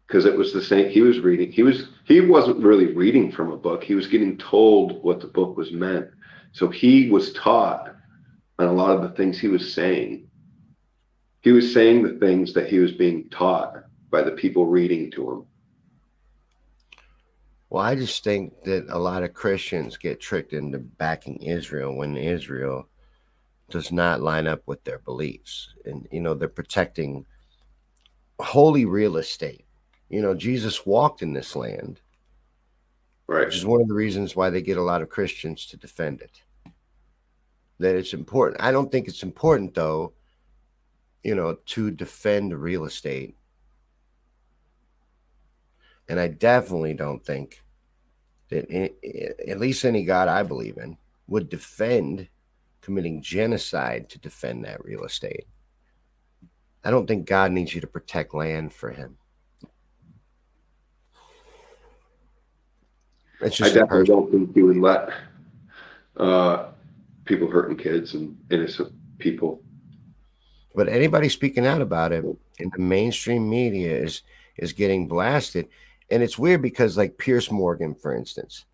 [0.08, 3.52] because it was the same he was reading he was he wasn't really reading from
[3.52, 6.08] a book he was getting told what the book was meant
[6.52, 7.96] so he was taught
[8.60, 10.28] on a lot of the things he was saying
[11.42, 15.32] he was saying the things that he was being taught by the people reading to
[15.32, 15.46] him
[17.70, 22.16] well, I just think that a lot of Christians get tricked into backing Israel when
[22.16, 22.88] Israel
[23.70, 25.74] does not line up with their beliefs.
[25.84, 27.26] And, you know, they're protecting
[28.40, 29.65] holy real estate.
[30.10, 32.00] You know, Jesus walked in this land,
[33.28, 33.46] right?
[33.46, 36.22] Which is one of the reasons why they get a lot of Christians to defend
[36.22, 36.42] it.
[37.80, 38.62] That it's important.
[38.62, 40.14] I don't think it's important, though,
[41.24, 43.36] you know, to defend real estate
[46.08, 47.64] and I definitely don't think
[48.50, 48.70] that
[49.48, 50.98] at least any God I believe in
[51.28, 52.28] would defend
[52.82, 55.48] committing genocide to defend that real estate.
[56.84, 59.18] I don't think God needs you to protect land for him.
[59.64, 59.72] It's
[63.24, 65.10] just I definitely don't think he would let
[66.18, 66.68] uh,
[67.26, 69.62] people hurting kids and innocent people.
[70.74, 72.26] But anybody speaking out about it
[72.60, 74.22] in the mainstream media is
[74.58, 75.68] is getting blasted.
[76.10, 78.66] And it's weird because, like Piers Morgan, for instance,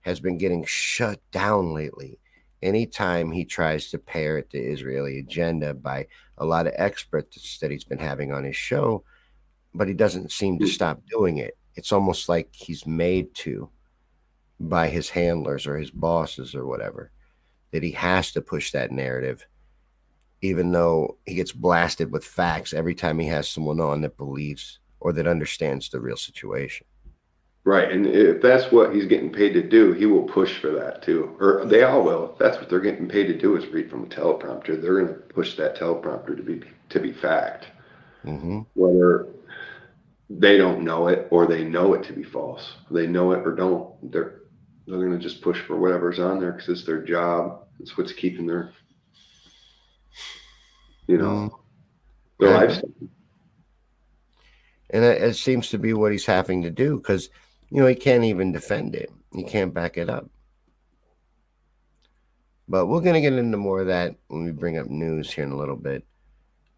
[0.00, 2.18] has been getting shut down lately.
[2.62, 6.06] Anytime he tries to parrot the Israeli agenda by
[6.36, 9.04] a lot of experts that he's been having on his show,
[9.74, 11.56] but he doesn't seem to stop doing it.
[11.76, 13.70] It's almost like he's made to
[14.60, 17.10] by his handlers or his bosses or whatever,
[17.72, 19.46] that he has to push that narrative,
[20.42, 24.78] even though he gets blasted with facts every time he has someone on that believes
[25.00, 26.86] or that understands the real situation.
[27.64, 27.90] Right.
[27.90, 31.36] And if that's what he's getting paid to do, he will push for that too.
[31.38, 32.32] Or they all will.
[32.32, 34.80] If that's what they're getting paid to do is read from a teleprompter.
[34.80, 37.66] They're going to push that teleprompter to be to be fact.
[38.24, 38.60] Mm-hmm.
[38.74, 39.28] Whether
[40.30, 43.54] they don't know it or they know it to be false, they know it or
[43.54, 44.10] don't.
[44.10, 44.39] They're
[44.86, 47.66] they're going to just push for whatever's on there because it's their job.
[47.78, 48.72] It's what's keeping their
[51.10, 52.44] you know mm-hmm.
[52.44, 52.90] their lifestyle
[54.90, 57.30] and it, it seems to be what he's having to do because
[57.70, 59.10] you know he can't even defend it.
[59.32, 60.28] He can't back it up.
[62.68, 65.52] But we're gonna get into more of that when we bring up news here in
[65.52, 66.04] a little bit.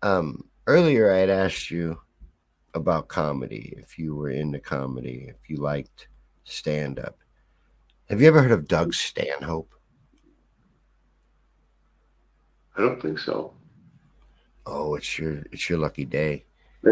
[0.03, 1.99] Um, earlier I had asked you
[2.75, 6.09] about comedy, if you were into comedy, if you liked
[6.45, 7.19] stand up.
[8.13, 9.73] Have you ever heard of Doug Stanhope?
[12.77, 13.55] I don't think so.
[14.67, 16.45] Oh, it's your it's your lucky day.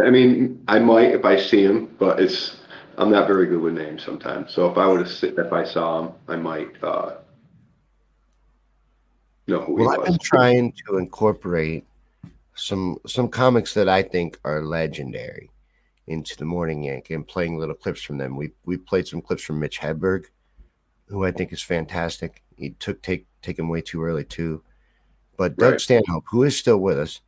[0.02, 2.56] I mean, I might if I see him, but it's
[2.96, 4.54] I'm not very good with names sometimes.
[4.54, 7.16] So if I would have sit, if I saw him, I might uh,
[9.46, 11.84] know who Well, I've been trying to incorporate
[12.54, 15.50] some some comics that I think are legendary
[16.06, 18.36] into the Morning Yank and playing little clips from them.
[18.36, 20.24] We we played some clips from Mitch Hedberg,
[21.10, 22.42] who I think is fantastic.
[22.56, 24.62] He took take take him way too early too.
[25.36, 25.80] But Doug Right.
[25.80, 27.20] Stanhope, who is still with us,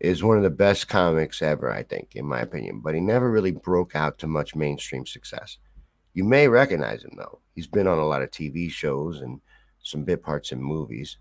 [0.00, 2.80] is one of the best comics ever, I think, in my opinion.
[2.80, 5.58] But he never really broke out to much mainstream success.
[6.12, 7.40] You may recognize him though.
[7.54, 9.40] He's been on a lot of TV shows and
[9.82, 11.16] some bit parts in movies.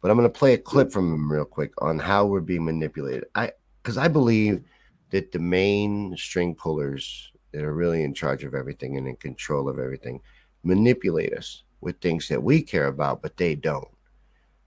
[0.00, 2.64] But I'm going to play a clip from him real quick on how we're being
[2.64, 3.24] manipulated.
[3.34, 3.52] I
[3.82, 4.62] because I believe
[5.10, 9.68] that the main string pullers that are really in charge of everything and in control
[9.68, 10.20] of everything
[10.62, 13.88] manipulate us with things that we care about, but they don't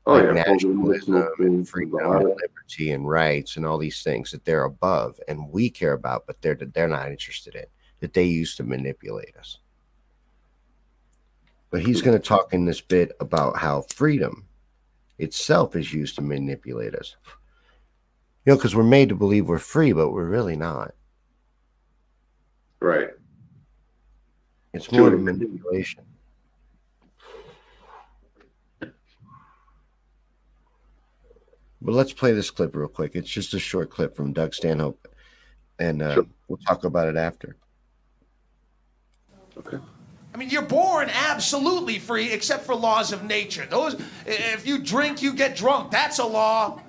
[0.07, 4.29] Oh like yeah, nationalism and and freedom and liberty and rights and all these things
[4.31, 7.65] that they're above and we care about, but they're they're not interested in
[8.01, 9.57] that they use to manipulate us.
[11.71, 14.45] But he's going to talk in this bit about how freedom
[15.17, 17.15] itself is used to manipulate us.
[18.45, 20.93] You know, because we're made to believe we're free, but we're really not.
[22.79, 23.09] Right.
[24.75, 25.15] It's more Sure.
[25.15, 26.03] of manipulation.
[31.81, 33.15] But let's play this clip real quick.
[33.15, 35.07] It's just a short clip from Doug Stanhope,
[35.79, 36.25] and uh, Sure.
[36.47, 37.55] we'll talk about it after.
[39.57, 39.77] Okay.
[40.33, 43.65] I mean, you're born absolutely free except for laws of nature.
[43.69, 43.95] Those,
[44.25, 45.91] if you drink, you get drunk.
[45.91, 46.81] That's a law.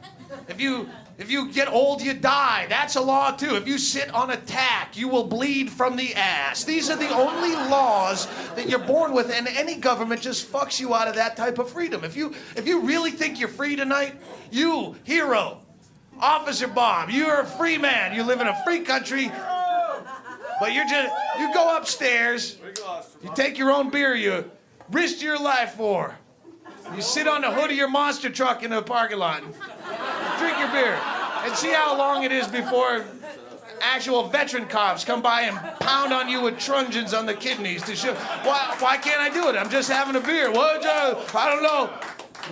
[0.48, 2.66] If you if you get old, you die.
[2.68, 3.56] That's a law too.
[3.56, 6.64] If you sit on a tack, you will bleed from the ass.
[6.64, 10.94] These are the only laws that you're born with, and any government just fucks you
[10.94, 12.04] out of that type of freedom.
[12.04, 14.14] If you if you really think you're free tonight,
[14.50, 15.62] you hero,
[16.20, 18.14] Officer Bob, you're a free man.
[18.14, 19.32] You live in a free country.
[20.58, 22.58] But you're just you go upstairs,
[23.22, 24.50] you take your own beer you
[24.90, 26.16] risk your life for.
[26.94, 29.42] You sit on the hood of your monster truck in the parking lot,
[30.76, 30.98] beer,
[31.44, 33.04] and see how long it is before
[33.80, 37.94] actual veteran cops come by and pound on you with truncheons on the kidneys to
[37.94, 39.56] show why why can't I do it?
[39.56, 40.50] I'm just having a beer.
[40.50, 40.84] What?
[40.84, 41.90] Uh, I don't know.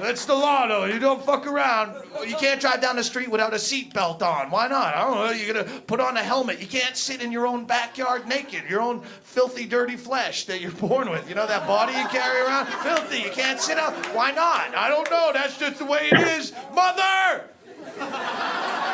[0.00, 0.86] That's the law, though.
[0.86, 1.94] You don't fuck around.
[2.26, 4.50] You can't drive down the street without a seatbelt on.
[4.50, 4.94] Why not?
[4.94, 5.30] I don't know.
[5.30, 6.60] You're gonna put on a helmet.
[6.60, 8.64] You can't sit in your own backyard naked.
[8.68, 11.28] Your own filthy, dirty flesh that you're born with.
[11.28, 12.66] You know that body you carry around?
[12.66, 13.18] Filthy.
[13.18, 13.92] You can't sit out.
[14.14, 14.74] Why not?
[14.74, 15.30] I don't know.
[15.32, 16.52] That's just the way it is.
[16.74, 17.44] Mother!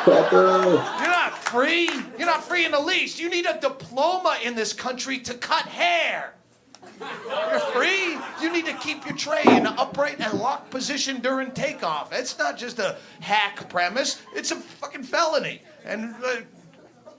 [0.07, 1.89] You're not free.
[2.17, 3.19] You're not free in the least.
[3.19, 6.33] You need a diploma in this country to cut hair.
[6.99, 8.17] You're free.
[8.41, 12.13] You need to keep your tray in an upright and locked position during takeoff.
[12.13, 14.21] It's not just a hack premise.
[14.35, 15.61] It's a fucking felony.
[15.85, 16.41] And uh,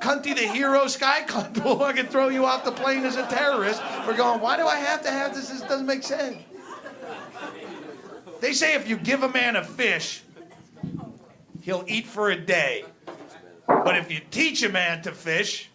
[0.03, 3.80] Cunty the hero sky cunt will fucking throw you off the plane as a terrorist
[4.05, 5.49] for going, why do I have to have this?
[5.49, 6.39] This doesn't make sense.
[8.41, 10.22] They say if you give a man a fish,
[11.62, 12.84] he'll eat for a day.
[13.66, 15.70] But if you teach a man to fish,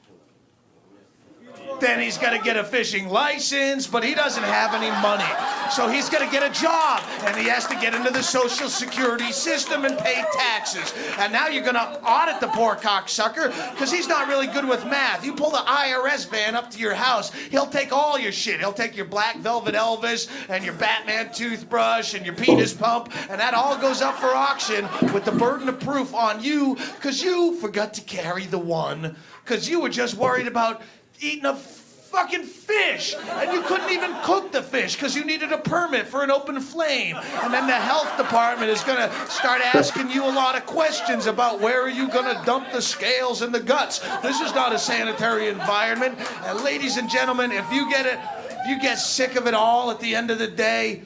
[1.80, 5.26] then he's to get a fishing license, but he doesn't have any money.
[5.72, 9.32] So he's to get a job, and he has to get into the Social Security
[9.32, 10.94] system and pay taxes.
[11.20, 15.26] And now you're to audit the poor cocksucker because he's not really good with math.
[15.26, 18.60] You pull the IRS van up to your house, he'll take all your shit.
[18.60, 23.40] He'll take your black velvet Elvis and your Batman toothbrush and your penis pump, and
[23.40, 27.56] that all goes up for auction with the burden of proof on you because you
[27.56, 29.16] forgot to carry the one
[29.48, 30.82] because you were just worried about
[31.20, 35.58] eating a fucking fish and you couldn't even cook the fish because you needed a
[35.58, 40.10] permit for an open flame and then the health department is going to start asking
[40.10, 43.54] you a lot of questions about where are you going to dump the scales and
[43.54, 48.06] the guts this is not a sanitary environment and ladies and gentlemen if you get
[48.06, 48.18] it
[48.62, 51.04] if you get sick of it all at the end of the day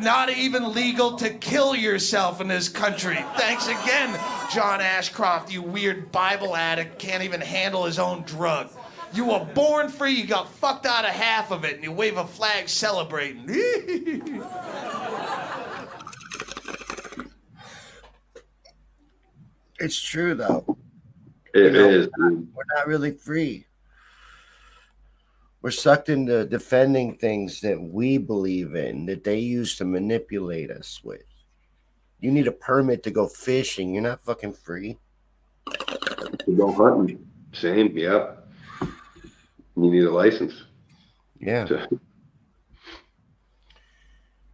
[0.00, 3.18] not even legal to kill yourself in this country.
[3.36, 4.16] Thanks again,
[4.52, 8.70] John Ashcroft, you weird Bible addict, can't even handle his own drug.
[9.14, 12.16] You were born free, you got fucked out of half of it, and you wave
[12.18, 13.48] a flag celebrating.
[19.80, 20.76] It's true though.
[21.54, 22.06] It You know, is.
[22.18, 22.48] dude.
[22.54, 23.66] We're not really free.
[25.62, 31.00] We're sucked into defending things that we believe in that they use to manipulate us
[31.02, 31.22] with.
[32.20, 33.92] You need a permit to go fishing.
[33.92, 34.98] You're not fucking free.
[35.70, 37.96] To go hunting, same.
[37.96, 38.47] Yep.
[39.78, 40.54] You need a license.
[41.38, 41.64] Yeah.
[41.66, 42.00] To,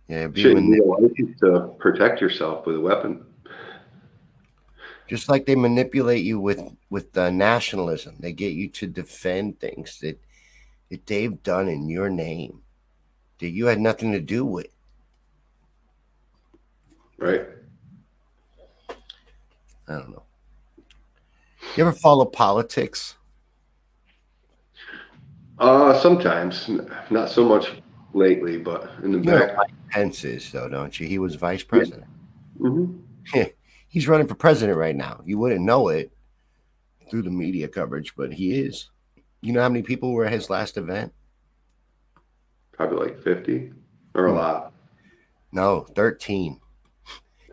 [0.08, 0.26] Yeah.
[0.26, 3.24] Be you need a license to protect yourself with a weapon.
[5.08, 6.60] just like they manipulate you with
[6.90, 10.18] with uh, nationalism they get you to defend things that
[10.90, 12.62] that they've done in your name
[13.38, 14.68] that you had nothing to do with
[17.18, 17.46] Right.
[19.88, 20.22] i don't know
[21.76, 23.14] you ever follow politics
[25.58, 27.72] Uh, sometimes, N- not so much
[28.12, 29.56] lately, but in the you know back.
[29.56, 32.04] Mike pence is though don't you he was vice president
[32.58, 33.00] Mhm.
[33.88, 36.10] he's running for president right now you wouldn't know it
[37.08, 38.90] through the media coverage but he is
[39.40, 41.12] you know how many people were at his last event
[42.72, 43.72] Probably like fifty
[44.16, 44.36] or a Hmm.
[44.36, 44.72] lot.
[45.52, 46.60] no 13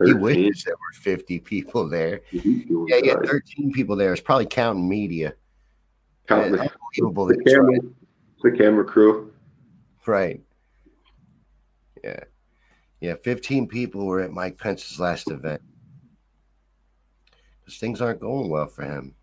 [0.04, 0.20] he 13.
[0.20, 3.26] wishes there were 50 people there Yeah, yeah, good.
[3.28, 4.12] 13 people there.
[4.12, 5.34] It's probably counting media.
[6.40, 7.26] Unbelievable.
[7.26, 7.80] the camera, right.
[8.42, 9.32] the camera crew.
[10.06, 10.40] Right.
[12.02, 12.20] Yeah.
[13.00, 15.60] Yeah, 15 people were at Mike Pence's last event.
[17.60, 19.14] Because things aren't going well for him.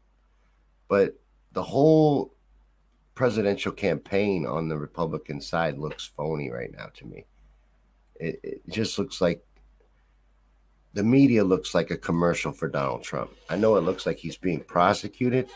[0.89, 1.15] But
[1.53, 2.33] the whole
[3.15, 7.25] presidential campaign on the Republican side looks phony right now to me.
[8.15, 9.45] It, it just looks like
[10.93, 13.31] the media looks like a commercial for Donald Trump.
[13.49, 15.49] I know it looks like he's being prosecuted,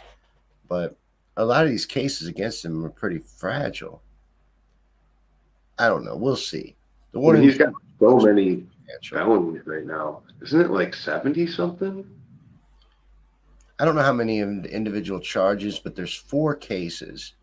[0.68, 0.98] but
[1.38, 4.02] a lot of these cases against him are pretty fragile.
[5.80, 6.16] I don't know.
[6.16, 6.76] We'll see.
[7.12, 8.66] The I one mean, he's got so many
[9.10, 10.22] felonies right now.
[10.42, 12.08] Isn't it like seventy something?
[13.80, 17.34] I don't know how many in- individual charges, but there's four cases.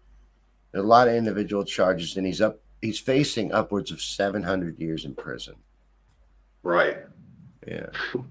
[0.72, 2.61] There's a lot of individual charges, and he's up.
[2.80, 5.57] He's facing upwards of 700 years in prison.
[6.62, 6.99] Right.
[7.66, 7.86] Yeah,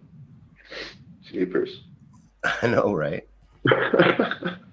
[1.32, 1.84] Jeepers.
[2.62, 3.28] I know, right?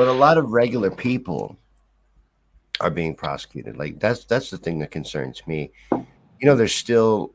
[0.00, 1.58] But a lot of regular people
[2.80, 3.76] are being prosecuted.
[3.76, 5.72] Like that's that's the thing that concerns me.
[5.92, 6.06] You
[6.40, 7.34] know, there's still,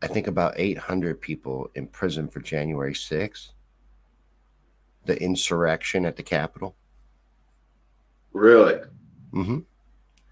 [0.00, 3.48] I think, about 800 people in prison for January 6th,
[5.04, 6.76] the insurrection at the Capitol.
[8.32, 8.80] really?
[9.34, 9.58] Mm-hmm.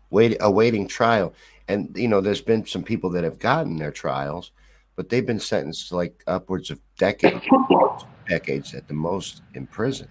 [0.08, 1.34] Wait, awaiting trial,
[1.68, 4.50] and you know, there's been some people that have gotten their trials,
[4.94, 7.44] but they've been sentenced to like upwards of decades,
[8.30, 10.08] decades at the most in prison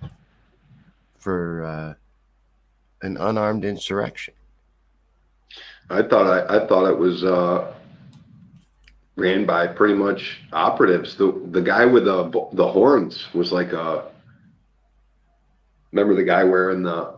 [1.25, 1.93] for uh,
[3.01, 4.35] an unarmed insurrection.
[5.89, 7.73] I thought I, I thought it was uh,
[9.15, 11.15] ran by pretty much operatives.
[11.15, 14.11] The the guy with the the horns was like a.
[15.91, 17.15] Remember the guy wearing the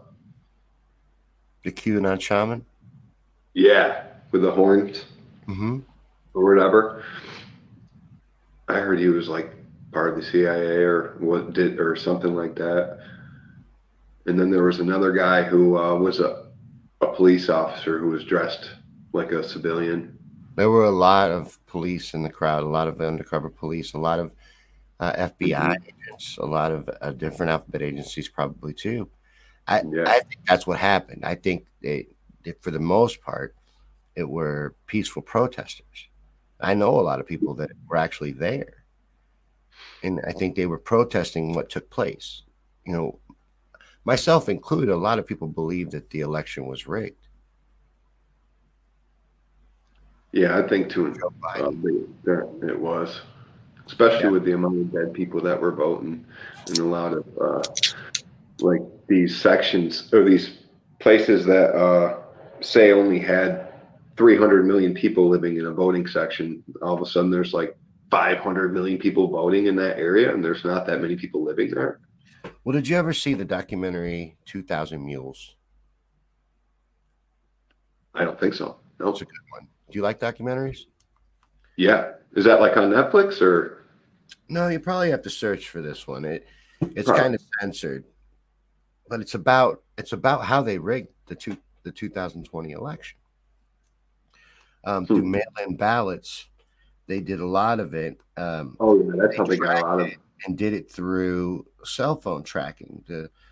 [1.64, 2.66] The QAnon shaman.
[3.54, 5.04] yeah with the horns
[5.48, 5.80] Mm-hmm.
[6.34, 7.04] or whatever.
[8.70, 9.50] I heard he was like
[9.94, 13.00] part of the CIA or what did or something like that.
[14.28, 16.48] And then there was another guy who uh, was a
[17.02, 18.72] a police officer who was dressed
[19.14, 20.18] like a civilian.
[20.56, 24.00] There were a lot of police in the crowd, a lot of undercover police, a
[24.00, 24.34] lot of
[25.00, 29.10] uh, FBI agents, a lot of uh, different alphabet agencies, probably too.
[29.68, 30.06] I, Yeah.
[30.08, 31.24] I think that's what happened.
[31.24, 32.08] I think they,
[32.44, 33.56] they, for the most part,
[34.16, 36.08] it were peaceful protesters.
[36.60, 38.86] I know a lot of people that were actually there,
[40.02, 42.42] and I think they were protesting what took place.
[42.84, 43.20] You know,
[44.08, 47.28] myself included, a lot of people believe that the election was rigged.
[50.32, 51.14] Yeah, I think too.
[51.42, 53.20] Probably it was,
[53.86, 56.26] especially with the amount of dead people that were voting,
[56.68, 57.64] and a lot of uh,
[58.60, 60.52] like these sections or these
[61.00, 62.20] places that uh,
[62.62, 63.74] say only had
[64.16, 66.64] 300 million people living in a voting section.
[66.82, 67.78] All of a sudden, there's like
[68.10, 72.00] 500 million people voting in that area, and there's not that many people living there.
[72.64, 75.56] Well, did you ever see the documentary 2000 Mules?
[78.14, 78.78] I don't think so.
[79.00, 79.08] No.
[79.08, 79.68] That's a good one.
[79.90, 80.80] Do you like documentaries?
[81.76, 83.84] Yeah, is that like on Netflix or?
[84.50, 86.26] No, you probably have to search for this one.
[86.26, 86.48] It
[86.82, 87.22] it's Probably.
[87.22, 88.04] kind of censored,
[89.08, 93.18] but it's about it's about how they rigged the two the 2020 election.
[94.84, 95.32] Um, through Hmm.
[95.32, 96.48] mail-in ballots,
[97.08, 98.20] they did a lot of it.
[98.36, 100.10] Um, Oh yeah, that's how they got a lot of.
[100.46, 103.04] And did it through cell phone tracking.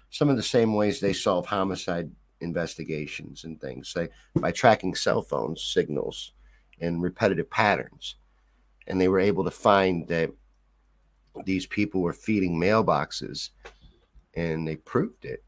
[0.10, 2.12] Some of the same ways they solve homicide
[2.42, 6.34] investigations and things, they, by tracking cell phone signals
[6.80, 8.16] and repetitive patterns.
[8.88, 10.32] And they were able to find that
[11.44, 13.50] these people were feeding mailboxes
[14.36, 15.44] and they proved it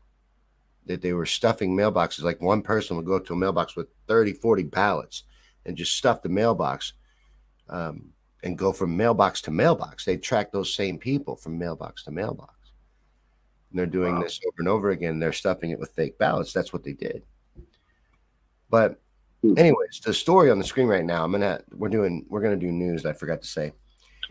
[0.88, 2.23] that they were stuffing mailboxes.
[2.23, 5.23] Like one person would go to a mailbox with 30, 40 ballots
[5.65, 6.93] and just stuff the mailbox.
[7.69, 8.13] Um,
[8.43, 10.05] and go from mailbox to mailbox.
[10.05, 12.53] They track those same people from mailbox to mailbox.
[13.71, 14.23] And they're doing Wow.
[14.23, 15.19] this over and over again.
[15.19, 16.53] They're stuffing it with fake ballots.
[16.53, 17.23] That's what they did.
[18.69, 18.99] But
[19.43, 19.53] Hmm.
[19.57, 22.71] anyways, the story on the screen right now, I'm gonna we're doing we're gonna do
[22.71, 23.05] news.
[23.05, 23.71] I forgot to say.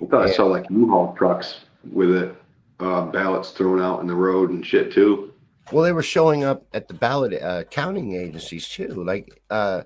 [0.02, 2.34] I thought I saw like U-Haul trucks with it,
[2.80, 5.32] uh, ballots thrown out in the road and shit too.
[5.72, 9.02] Well, they were showing up at the ballot uh, counting agencies too.
[9.04, 9.82] Like, uh,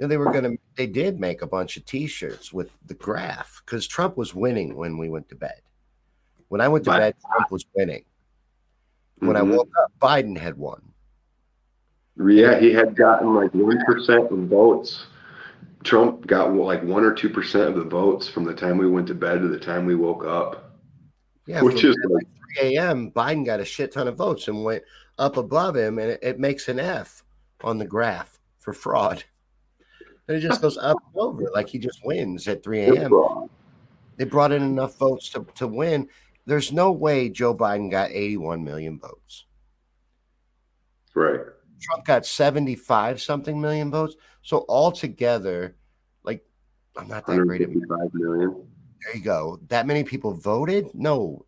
[0.00, 3.86] know, they were gonna, they did make a bunch of T-shirts with the graph because
[3.86, 5.60] Trump was winning when we went to bed.
[6.48, 8.04] When I went to But- bed, Trump was winning.
[9.18, 9.56] When I Mhm.
[9.56, 10.82] woke up, Biden had won.
[12.16, 15.06] Yeah, he had gotten like one percent of votes.
[15.82, 19.06] Trump got like one or two percent of the votes from the time we went
[19.08, 20.76] to bed to the time we woke up,
[21.46, 22.26] Yeah, which is like
[22.58, 23.10] 3 a.m.
[23.10, 24.82] Biden got a shit ton of votes and went
[25.18, 27.22] up above him, and it, it makes an F
[27.62, 29.24] on the graph for fraud.
[30.28, 33.48] And it just goes up and over like he just wins at 3 a.m.
[34.16, 36.08] they brought in enough votes to, to win.
[36.46, 39.46] There's no way Joe Biden got 81 million votes.
[41.14, 41.40] right.
[41.80, 44.16] Trump got 75 something million votes.
[44.42, 45.76] So altogether,
[46.22, 46.44] like,
[46.96, 48.66] I'm not that great at 155 million.
[49.04, 49.60] There you go.
[49.68, 50.88] That many people voted?
[50.94, 51.44] No.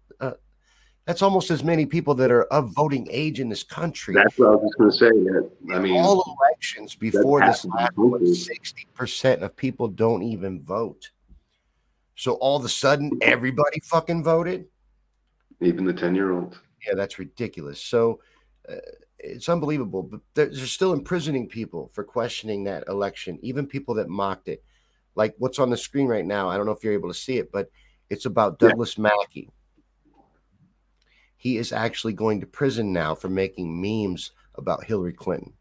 [1.07, 4.15] That's almost as many people that are of voting age in this country.
[4.15, 5.33] That's what I was just going to say.
[5.33, 11.11] That I mean, All elections before this last one, 60% of people don't even vote.
[12.17, 14.67] So all of a sudden, everybody fucking voted?
[15.63, 16.59] even the ten-year-olds.
[16.87, 17.81] Yeah, that's ridiculous.
[17.81, 18.21] So
[18.69, 18.75] uh,
[19.19, 20.03] it's unbelievable.
[20.03, 24.63] But they're, they're still imprisoning people for questioning that election, even people that mocked it.
[25.15, 26.49] Like what's on the screen right now.
[26.51, 27.71] I don't know if you're able to see it, but
[28.11, 28.69] it's about Yeah.
[28.69, 29.51] Douglas Mackey.
[31.47, 35.53] He is actually going to prison now for making memes about Hillary Clinton.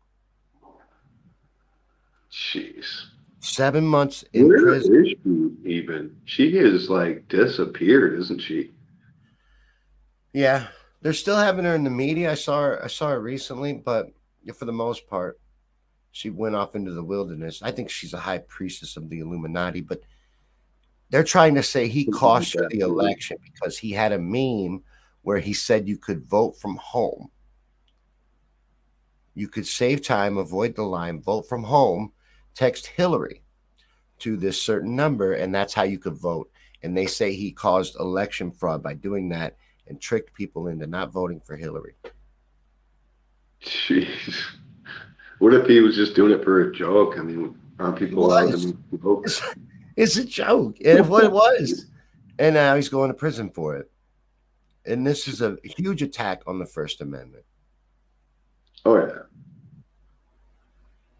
[2.32, 3.04] Jeez.
[3.40, 5.06] Seven months in Where prison.
[5.06, 6.20] is she even?
[6.26, 8.72] She is like disappeared, isn't she?
[10.34, 10.66] Yeah,
[11.04, 12.32] they're still having her in the media.
[12.32, 12.84] I saw her.
[12.84, 14.08] I saw her recently, but
[14.56, 15.40] for the most part,
[16.14, 17.62] she went off into the wilderness.
[17.62, 20.02] I think she's a high priestess of the Illuminati, but
[21.12, 24.82] they're trying to say he cost her the election because he had a meme
[25.26, 27.32] where he said you could vote from home.
[29.34, 32.14] You could save time, avoid the line, vote from home,
[32.54, 33.42] text Hillary
[34.20, 36.52] to this certain number, and that's how you could vote.
[36.84, 39.58] And they say he caused election fraud by doing that
[39.88, 41.96] and tricked people into not voting for Hillary.
[43.64, 44.36] Jeez.
[45.40, 47.16] What if he was just doing it for a joke?
[47.18, 49.24] I mean, aren't people allowed to vote?
[49.26, 49.42] It's,
[49.96, 51.88] it's a joke, and what it was.
[52.38, 53.90] And now he's going to prison for it.
[54.88, 57.44] And this is a huge attack on the First Amendment.
[58.86, 59.24] Oh yeah.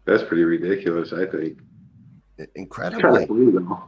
[0.04, 1.58] That's pretty ridiculous, I think.
[2.54, 3.22] Incredibly.
[3.24, 3.82] of funny though.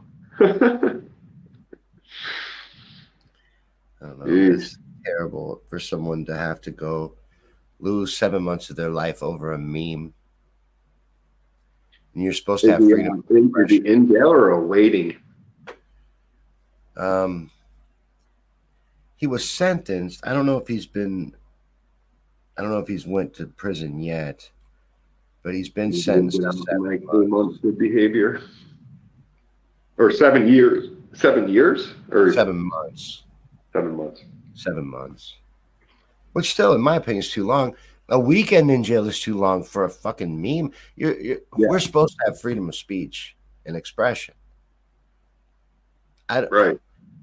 [4.01, 4.25] I don't know.
[4.27, 7.15] It's terrible for someone to have to go
[7.79, 10.13] lose seven months of their life over a meme.
[12.13, 13.23] And you're supposed to have freedom.
[13.29, 15.17] uh, in, in jail or awaiting?
[16.97, 17.49] Um,
[19.19, 20.25] he was sentenced.
[20.25, 21.35] I don't know if he's been.
[22.57, 24.49] I don't know if he's went to prison yet,
[25.43, 27.29] but he's been He's sentenced to seven like months.
[27.29, 28.41] months good behavior.
[29.97, 30.89] Or seven years.
[31.13, 31.93] Seven years?
[32.11, 33.23] Or Seven months.
[33.73, 34.23] seven months.
[34.53, 35.35] Seven months.
[36.31, 37.75] Which still, in my opinion, is too long.
[38.07, 40.71] A weekend in jail is too long for a fucking meme.
[40.95, 41.67] You're, you're, Yeah.
[41.67, 44.35] We're supposed to have freedom of speech and expression.
[46.29, 46.79] I, Right.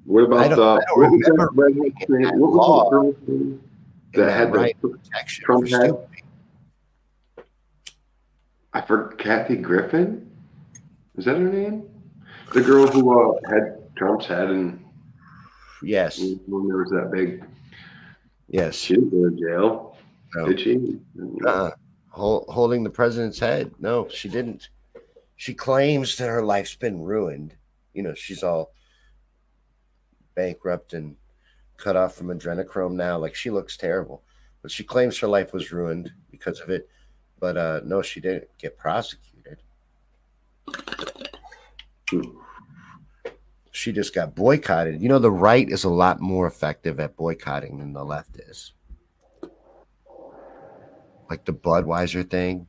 [0.06, 2.84] What I about don't- the I don't what was that that What law.
[2.90, 3.60] was the girl's name?
[4.14, 5.98] that that had the- protection Trump for had-
[8.72, 10.30] I forgot Kathy Griffin.
[11.16, 11.88] Is that her name?
[12.52, 14.82] The girl who uh, had Trump's head and
[15.82, 17.44] Yes, when there was that big
[18.48, 18.76] yes.
[18.76, 19.96] she didn't go to jail.
[20.34, 20.46] No.
[20.48, 20.98] Did she?
[21.46, 21.70] Uh-uh.
[22.08, 23.72] Hol- holding the president's head.
[23.78, 24.68] No, she didn't.
[25.36, 27.54] She claims that her life's been ruined.
[27.92, 28.72] You know, she's all
[30.36, 31.16] bankrupt and
[31.76, 33.18] cut off from adrenochrome now.
[33.18, 34.22] Like she looks terrible,
[34.62, 36.88] but she claims her life was ruined because of it.
[37.40, 39.58] But uh, no, she didn't get prosecuted.
[43.72, 45.02] She just got boycotted.
[45.02, 48.72] You know, the right is a lot more effective at boycotting than the left is.
[51.28, 52.68] Like the Budweiser thing.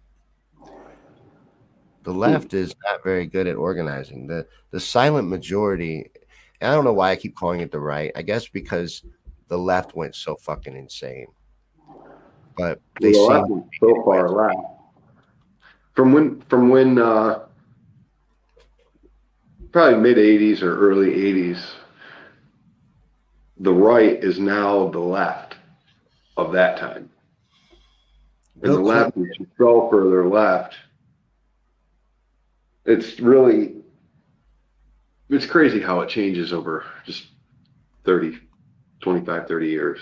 [2.03, 4.28] The left is not very good at organizing.
[4.28, 6.09] The the silent majority,
[6.62, 8.12] and I don't know why I keep calling it the right.
[8.16, 9.03] I guess because
[9.47, 11.28] the left went so fucking insane.
[12.58, 14.58] But they that seem was so far left.
[15.95, 17.39] From when from when uh
[19.72, 21.64] probably mid eighties or early eighties,
[23.60, 25.55] the right is now the left.
[26.38, 27.10] of that time.
[28.53, 30.76] And Bill the left, Clinton- if further left,
[32.86, 33.76] it's really
[35.30, 37.28] it's crazy how it changes over just
[38.05, 38.39] 30,
[39.01, 39.99] 25, 30 years.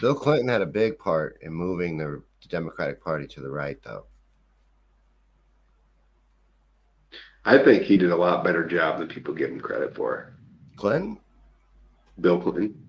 [0.00, 4.06] Bill Clinton had a big part in moving the Democratic Party to the right, though.
[7.44, 10.32] I think he did a lot better job than people give him credit for.
[10.76, 11.18] Clinton?
[12.20, 12.80] Bill Clinton.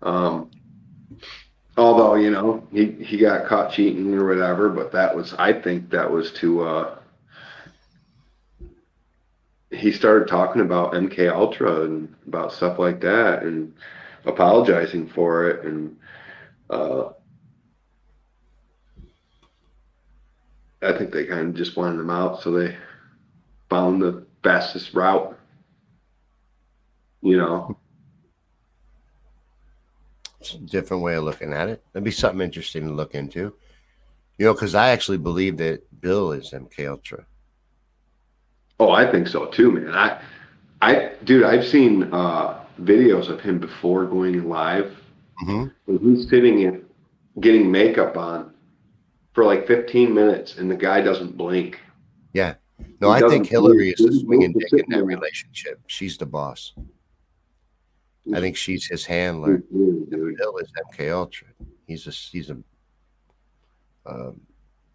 [0.00, 0.50] Um,
[1.76, 5.90] although you know he he got caught cheating or whatever, but that was I think
[5.90, 6.97] that was to uh,
[9.70, 13.74] he started talking about MK Ultra and about stuff like that and
[14.24, 15.96] apologizing for it and
[16.70, 17.10] uh,
[20.82, 22.76] I think they kind of just wanted him out, so they
[23.68, 25.36] found the fastest route.
[27.20, 27.76] You know,
[30.40, 31.82] It's a different way of looking at it.
[31.92, 33.54] That'd be something interesting to look into.
[34.38, 37.26] You know, because I actually believe that Bill is MK Ultra.
[38.80, 39.94] Oh, I think so too, man.
[39.94, 40.20] I,
[40.80, 44.96] I, dude, I've seen uh, videos of him before going live,
[45.38, 46.84] hmm he's sitting in,
[47.40, 48.52] getting makeup on
[49.32, 51.78] for like 15 minutes, and the guy doesn't blink.
[52.32, 52.54] Yeah.
[53.00, 55.80] No, He I think Hillary is the swinging dick in that relationship.
[55.86, 56.74] She's the boss.
[58.34, 59.58] I think she's his handler.
[59.58, 61.48] Bill is MK Ultra.
[61.86, 62.58] He's a he's a
[64.06, 64.40] um,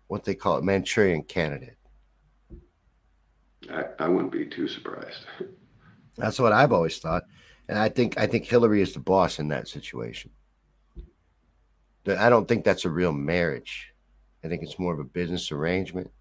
[0.07, 1.77] what they call it Manchurian candidate.
[3.71, 5.25] I, I wouldn't be too surprised.
[6.17, 7.23] That's what I've always thought,
[7.67, 10.29] and I think I think Hillary is the boss in that situation.
[12.05, 13.93] I don't think that's a real marriage.
[14.43, 16.11] I think it's more of a business arrangement.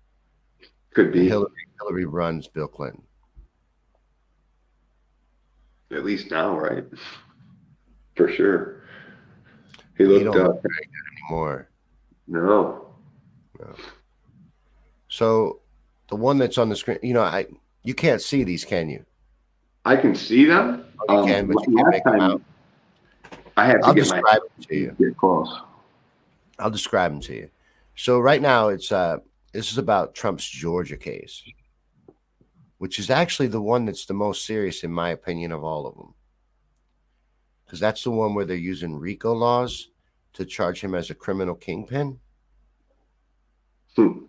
[0.95, 3.03] Could be Hillary Hillary runs Bill Clinton.
[5.91, 6.85] at least now, right?
[8.17, 8.85] For sure.
[9.99, 11.03] He looked don't look very good
[13.61, 13.83] no.
[15.09, 15.62] So
[16.13, 17.47] the one that's on the screen, you know, I
[17.85, 19.03] you can't see these, can you?
[19.87, 20.85] I can see them.
[21.09, 22.43] Oh, you Um, can, but you can't make them out.
[23.57, 24.97] I have to I'll get my describe them to you.
[25.01, 25.61] get close.
[26.59, 27.49] I'll describe them to you.
[27.97, 29.17] So right now it's uh
[29.55, 31.43] this is about Trump's Georgia case,
[32.77, 35.95] which is actually the one that's the most serious in my opinion of all of
[35.97, 36.13] them.
[37.65, 39.89] Because that's the one where they're using RICO laws
[40.35, 42.21] to charge him as a criminal kingpin.
[43.97, 44.25] Hmm.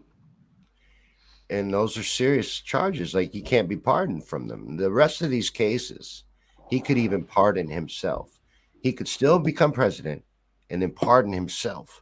[1.54, 3.14] And those are serious charges.
[3.14, 4.76] Like he can't be pardoned from them.
[4.76, 6.24] The rest of these cases,
[6.68, 8.40] he could even pardon himself.
[8.82, 10.24] He could still become president
[10.72, 12.02] and then pardon himself.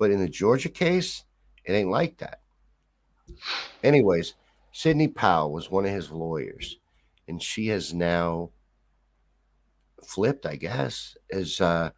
[0.00, 1.22] But in the Georgia case,
[1.64, 2.40] it ain't like that.
[3.84, 4.34] Anyways,
[4.72, 6.80] Sidney Powell was one of his lawyers,
[7.28, 8.50] and she has now
[10.04, 11.90] flipped, I guess, has uh,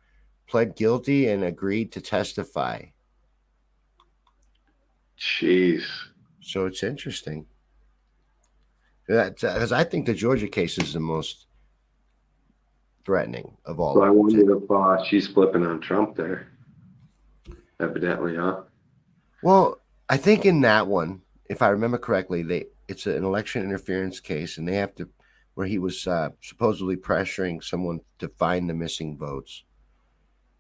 [0.47, 2.83] pled guilty and agreed to testify.
[5.19, 5.85] Jeez.
[6.41, 7.47] So it's interesting.
[9.07, 11.47] Because I think the Georgia case is the most
[13.05, 13.95] threatening of all.
[13.95, 16.49] So I wonder if uh, she's flipping on Trump there.
[17.81, 18.61] Evidently, huh?
[19.43, 24.21] Well, I think in that one, if I remember correctly, they it's an election interference
[24.21, 25.09] case, and they have to
[25.55, 29.65] where he was uh, supposedly pressuring someone to find the missing votes,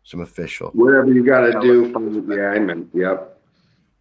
[0.02, 0.70] some official.
[0.70, 1.92] Whatever you got to do.
[2.28, 3.39] Yeah, I mean, Yep.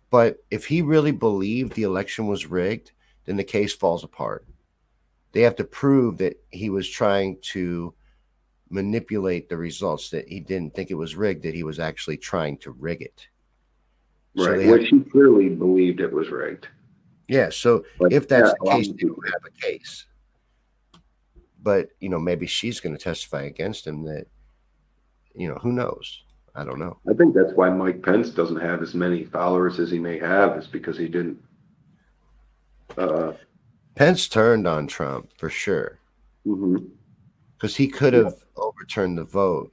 [0.09, 2.91] But if he really believed the election was rigged,
[3.25, 4.45] then the case falls apart.
[5.31, 7.93] They have to prove that he was trying to
[8.69, 12.57] manipulate the results, that he didn't think it was rigged, that he was actually trying
[12.59, 13.27] to rig it.
[14.35, 14.57] So Right.
[14.57, 16.67] they Which he clearly believed it was rigged.
[17.27, 17.49] Yeah.
[17.49, 20.05] So But, if that's yeah, the case, they don't have a case.
[21.61, 24.03] But you know, maybe she's going to testify against him.
[24.03, 24.27] That
[25.35, 26.23] you know, who knows?
[26.59, 26.97] I don't know.
[27.09, 30.57] I think that's why Mike Pence doesn't have as many followers as he may have,
[30.57, 31.41] is because he didn't.
[32.97, 33.31] Uh,
[33.95, 35.99] Pence turned on Trump for sure
[36.43, 39.71] because he could have overturned the vote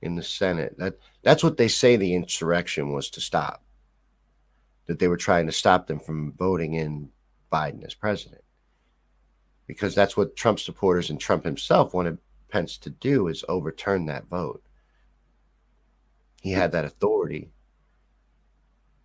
[0.00, 0.78] in the Senate.
[0.78, 3.62] That that's what they say the insurrection was to stop.
[4.86, 7.10] That they were trying to stop them from voting in
[7.52, 8.42] Biden as president.
[9.66, 12.16] Because that's what Trump supporters and Trump himself wanted
[12.48, 14.62] Pence to do is overturn that vote.
[16.42, 17.52] He had that authority,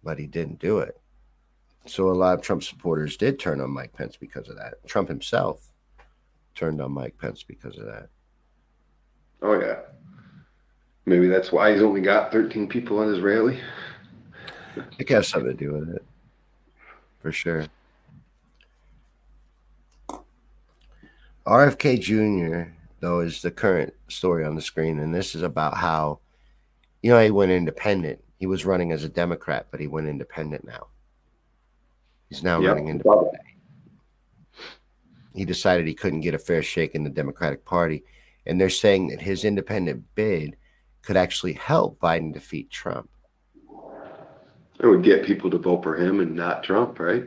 [0.03, 0.99] but he didn't do it.
[1.85, 4.85] So a lot of Trump supporters did turn on Mike Pence because of that.
[4.87, 5.71] Trump himself
[6.55, 8.09] turned on Mike Pence because of that.
[9.43, 9.81] Oh yeah.
[11.05, 13.59] Maybe that's why he's only got 13 people on his rally.
[14.97, 16.03] It has something to do with it,
[17.19, 17.67] for sure.
[21.45, 22.71] RFK Jr.
[22.99, 26.19] though, is the current story on the screen, and this is about how,
[27.01, 28.23] you know, he went independent.
[28.39, 30.87] He was running as a Democrat, but he went independent now.
[32.29, 32.69] He's now yep.
[32.69, 33.35] running independent.
[35.33, 38.03] He decided he couldn't get a fair shake in the Democratic Party,
[38.45, 40.57] and they're saying that his independent bid
[41.03, 43.09] could actually help Biden defeat Trump.
[44.79, 47.23] It would get people to vote for him and not Trump, right?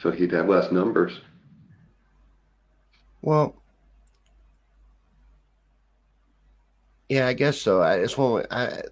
[0.00, 1.20] So he'd have less numbers.
[3.22, 3.59] Well,
[7.10, 7.82] yeah, I guess so.
[7.82, 8.46] I just want.
[8.50, 8.82] I,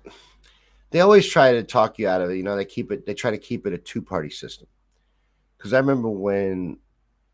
[0.90, 2.36] they always try to talk you out of it.
[2.36, 3.06] You know, they keep it.
[3.06, 4.66] They try to keep it a two-party system.
[5.56, 6.78] Because I remember when,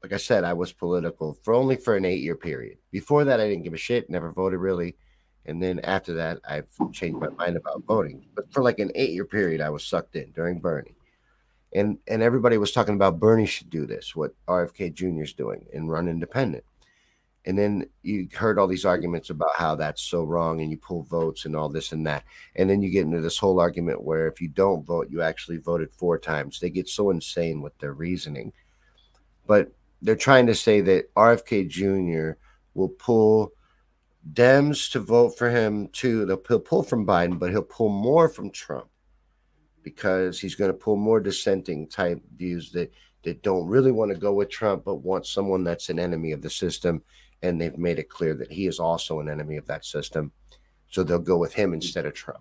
[0.02, 2.78] like I said, I was political for only for an eight-year period.
[2.90, 4.08] Before that, I didn't give a shit.
[4.08, 4.96] Never voted really.
[5.46, 8.24] And then after that, I've changed my mind about voting.
[8.34, 10.94] But for like an eight-year period, I was sucked in during Bernie
[11.74, 15.22] and and everybody was talking about Bernie should do this, what RFK Jr.
[15.22, 16.64] is doing, and run independent.
[17.46, 19.42] And then you heard all these arguments mm-hmm.
[19.42, 22.24] about how that's so wrong, and you pull votes and all this and that.
[22.56, 25.58] And then you get into this whole argument where if you don't vote, you actually
[25.58, 26.60] voted four times.
[26.60, 28.52] They get so insane with their reasoning,
[29.46, 29.72] but
[30.02, 32.38] they're trying to say that RFK Jr.
[32.74, 33.52] will pull
[34.32, 36.24] Dems to vote for him too.
[36.24, 38.88] They'll he'll pull from Biden, but he'll pull more from Trump
[39.82, 42.92] because he's going to pull more dissenting type views that
[43.24, 46.42] that don't really want to go with Trump, but want someone that's an enemy of
[46.42, 47.02] the system.
[47.44, 50.32] And they've made it clear that he is also an enemy of that system.
[50.88, 52.40] So they'll go with him instead of Trump.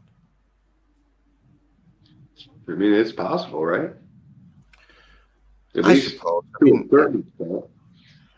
[2.70, 3.92] I mean, it's possible, right?
[5.76, 6.44] At I suppose.
[6.62, 6.90] I, mean,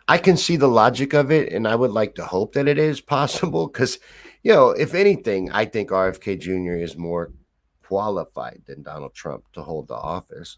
[0.08, 2.80] I can see the logic of it, and I would like to hope that it
[2.80, 4.00] is possible because,
[4.42, 6.82] you know, if anything, I think RFK Jr.
[6.82, 7.32] is more
[7.84, 10.58] qualified than Donald Trump to hold the office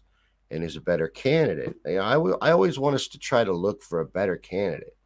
[0.50, 1.74] and is a better candidate.
[1.84, 4.36] You know, I, w- I always want us to try to look for a better
[4.36, 4.96] candidate.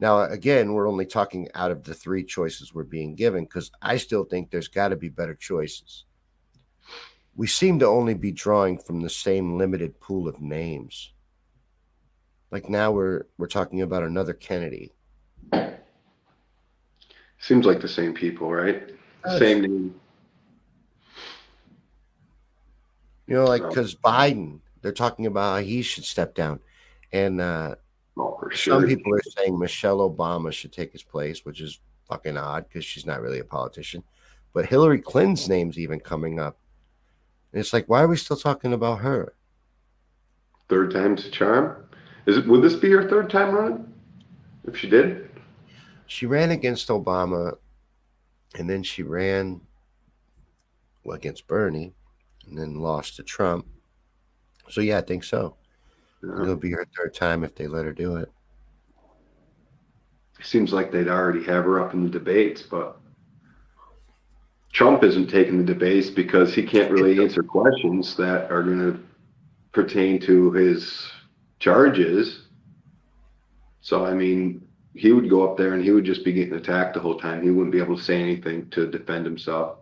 [0.00, 3.98] Now, again, we're only talking out of the three choices we're being given because I
[3.98, 6.04] still think there's got to be better choices.
[7.36, 11.12] We seem to only be drawing from the same limited pool of names.
[12.50, 14.92] Like now we're we're talking about another Kennedy.
[17.38, 18.90] Seems like the same people, right?
[19.38, 19.94] Same name.
[23.26, 26.58] You know, like because Biden, they're talking about how he should step down,
[27.12, 27.76] and uh,
[28.16, 28.80] oh, sure.
[28.80, 32.84] some people are saying Michelle Obama should take his place, which is fucking odd because
[32.84, 34.02] she's not really a politician.
[34.52, 36.58] But Hillary Clinton's name's even coming up.
[37.52, 39.34] And it's like, why are we still talking about her?
[40.68, 41.84] Third time's a charm.
[42.26, 42.46] Is it?
[42.46, 43.92] Would this be her third time running?
[44.64, 45.30] If she did,
[46.06, 47.56] she ran against Obama,
[48.56, 49.60] and then she ran
[51.02, 51.94] well, against Bernie,
[52.46, 53.66] and then lost to Trump.
[54.68, 55.56] So yeah, I think so.
[56.22, 56.42] Yeah.
[56.42, 58.30] It'll be her third time if they let her do it.
[60.38, 60.46] it.
[60.46, 62.98] Seems like they'd already have her up in the debates, but
[64.72, 69.00] Trump isn't taking the debates because he can't really answer questions that are going to
[69.72, 71.10] pertain to his
[71.58, 72.46] charges.
[73.80, 76.94] So I mean, he would go up there and he would just be getting attacked
[76.94, 77.42] the whole time.
[77.42, 79.78] He wouldn't be able to say anything to defend himself.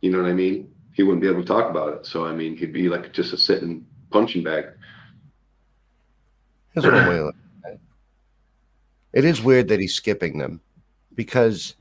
[0.00, 0.70] You know what I mean?
[0.96, 2.06] he wouldn't be able to talk about it.
[2.06, 4.64] So I mean, he'd be like just a sitting punching bag.
[6.76, 7.30] That's one way.
[9.12, 10.60] It is weird that he's skipping them
[11.14, 11.74] because,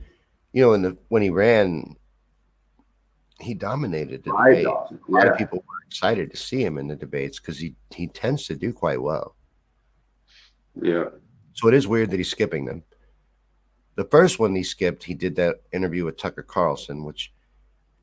[0.54, 1.96] you know, in the when he ran,
[3.40, 4.66] he dominated the debate.
[4.66, 8.08] A lot of people were excited to see him in the debates because he he
[8.08, 9.36] tends to do quite well.
[10.82, 11.10] Yeah.
[11.54, 12.84] So it is weird that he's skipping them.
[13.96, 17.32] The first one he skipped, he did that interview with Tucker Carlson, which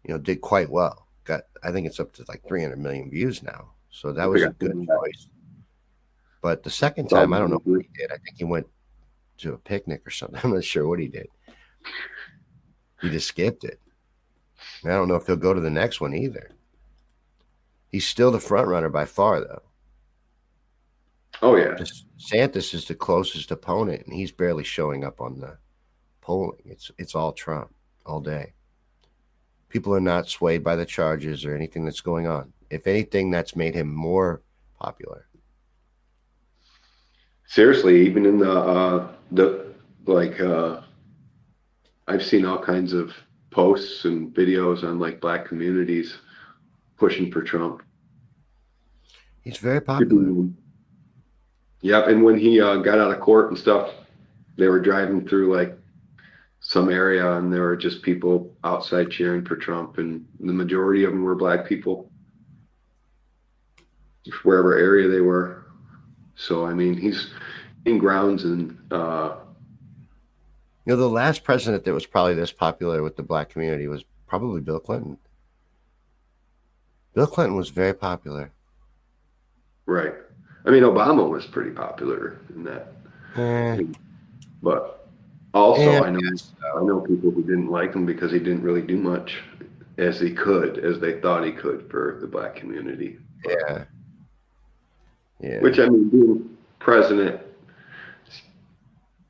[0.04, 3.42] you know did quite well got I think it's up to like 300 million views
[3.42, 3.70] now.
[3.90, 5.28] So that was a good choice.
[6.42, 8.10] But the second time, I don't know what he did.
[8.12, 8.66] I think he went
[9.38, 10.40] to a picnic or something.
[10.44, 11.28] I'm not sure what he did.
[13.00, 13.80] He just skipped it.
[14.84, 16.50] I don't know if he'll go to the next one either.
[17.90, 19.62] He's still the front runner by far, though.
[21.40, 21.76] Oh yeah,
[22.18, 25.58] Santos is the closest opponent, and he's barely showing up on the
[26.20, 26.60] polling.
[26.66, 27.74] It's it's all Trump
[28.04, 28.52] all day
[29.72, 32.52] people are not swayed by the charges or anything that's going on.
[32.68, 34.42] If anything, that's made him more
[34.78, 35.26] popular.
[37.52, 39.74] Seriously, even in the uh, the
[40.06, 40.80] like, uh,
[42.08, 43.12] I've seen all kinds of
[43.50, 46.16] posts and videos on like black communities
[46.96, 47.82] pushing for Trump.
[49.42, 50.48] He's very popular.
[51.82, 53.90] Yep, and when he uh, got out of court and stuff,
[54.56, 55.76] they were driving through like
[56.60, 61.10] some area and there were just people outside cheering for Trump and the majority of
[61.10, 62.10] them were black people
[64.42, 65.61] wherever area they were
[66.34, 67.30] so I mean he's
[67.84, 69.36] in grounds and uh,
[70.84, 74.04] You know, the last president that was probably this popular with the black community was
[74.26, 75.18] probably Bill Clinton.
[77.14, 78.50] Bill Clinton was very popular.
[79.86, 80.14] Right.
[80.64, 82.92] I mean, Obama was pretty popular in that.
[83.36, 83.82] Eh,
[84.62, 85.08] But
[85.52, 86.20] also, Yeah, I know
[86.76, 89.42] I know people who didn't like him because he didn't really do much
[89.98, 93.18] as he could, as they thought he could for the black community.
[93.46, 93.84] yeah.
[95.42, 95.60] Yeah.
[95.60, 97.40] Which I mean, being president,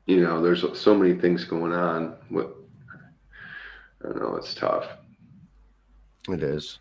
[0.05, 2.15] you know, there's so many things going on.
[2.29, 2.55] What
[4.03, 4.85] I don't know, it's tough.
[6.29, 6.79] It is.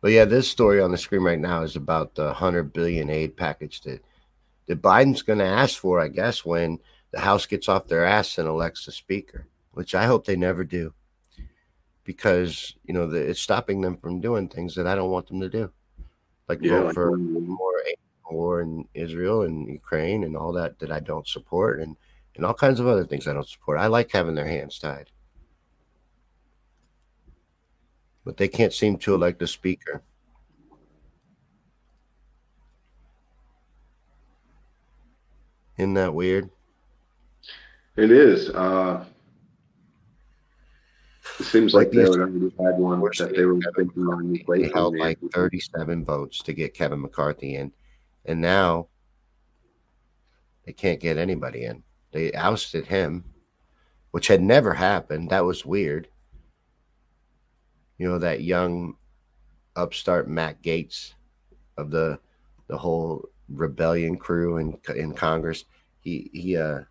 [0.00, 3.36] But yeah, this story on the screen right now is about the 100 billion aid
[3.36, 4.04] package that,
[4.66, 6.78] that Biden's going to ask for, I guess, when
[7.10, 10.62] the House gets off their ass and elects a speaker, which I hope they never
[10.62, 10.92] do.
[12.04, 15.40] Because, you know, the, it's stopping them from doing things that I don't want them
[15.40, 15.72] to do.
[16.48, 17.82] Like Yeah, vote like for more
[18.30, 21.96] war in Israel and Ukraine and all that that I don't support and,
[22.36, 23.78] and all kinds of other things I don't support.
[23.78, 25.10] I like having their hands tied.
[28.24, 30.02] but they can't seem to elect a speaker.
[35.76, 36.50] Isn't that weird?
[37.96, 38.50] It is.
[38.50, 39.04] Uh,
[41.38, 44.96] it seems Like like they already had one that they were thinking on They held
[44.96, 47.72] like 37 votes to get Kevin McCarthy in,
[48.24, 48.88] and now
[50.64, 51.82] they can't get anybody in.
[52.12, 53.24] They ousted him,
[54.12, 55.30] which had never happened.
[55.30, 56.08] That was weird.
[57.98, 58.96] You know that young
[59.76, 61.14] upstart Matt Gaetz
[61.76, 62.18] of the
[62.68, 65.64] the whole rebellion crew in in Congress.
[66.00, 66.82] He he uh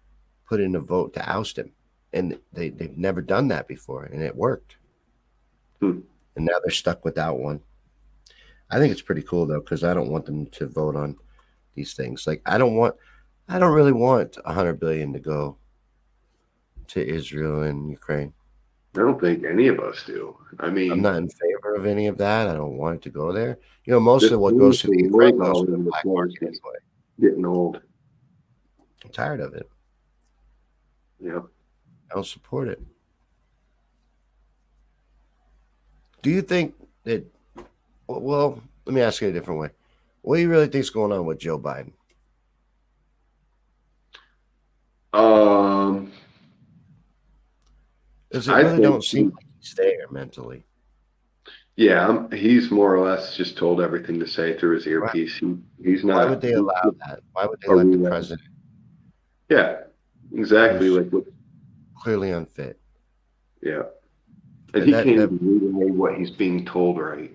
[0.47, 1.71] put in a vote to oust him,
[2.13, 4.77] and they they've never done that before, and it worked.
[5.81, 5.99] Hmm.
[6.35, 7.61] And now they're stuck without one.
[8.69, 11.17] I think it's pretty cool though, because I don't want them to vote on
[11.75, 12.25] these things.
[12.25, 12.95] Like I don't want,
[13.47, 15.57] I don't really want a hundred billion to go
[16.87, 18.33] to Israel and Ukraine.
[18.95, 20.37] I don't think any of us do.
[20.59, 22.47] I mean, I'm not in favor of any of that.
[22.47, 23.57] I don't want it to go there.
[23.85, 26.77] You know, most of what goes to the Ukraine goes to the black market anyway.
[27.19, 27.81] getting old.
[29.03, 29.67] I'm tired of it.
[31.19, 31.41] Yeah.
[32.13, 32.79] I don't support it.
[36.21, 37.25] Do you think that?
[38.07, 39.69] Well, let me ask you a different way.
[40.21, 41.91] What do you really think is going on with Joe Biden?
[45.11, 46.11] Um,
[48.29, 50.63] Because it I really think don't seem like he's there mentally.
[51.77, 55.35] yeah, um, he's more or less just told everything to say through his earpiece.
[55.37, 56.17] He, he's not.
[56.17, 57.21] Why would they allow that?
[57.31, 58.47] Why would they let the president
[59.49, 59.79] Yeah,
[60.31, 60.89] exactly.
[60.89, 61.25] Like, what-
[62.03, 62.79] clearly unfit?
[63.61, 63.83] yeah.
[64.73, 67.31] And And he that- can't that- relay what he's being told right.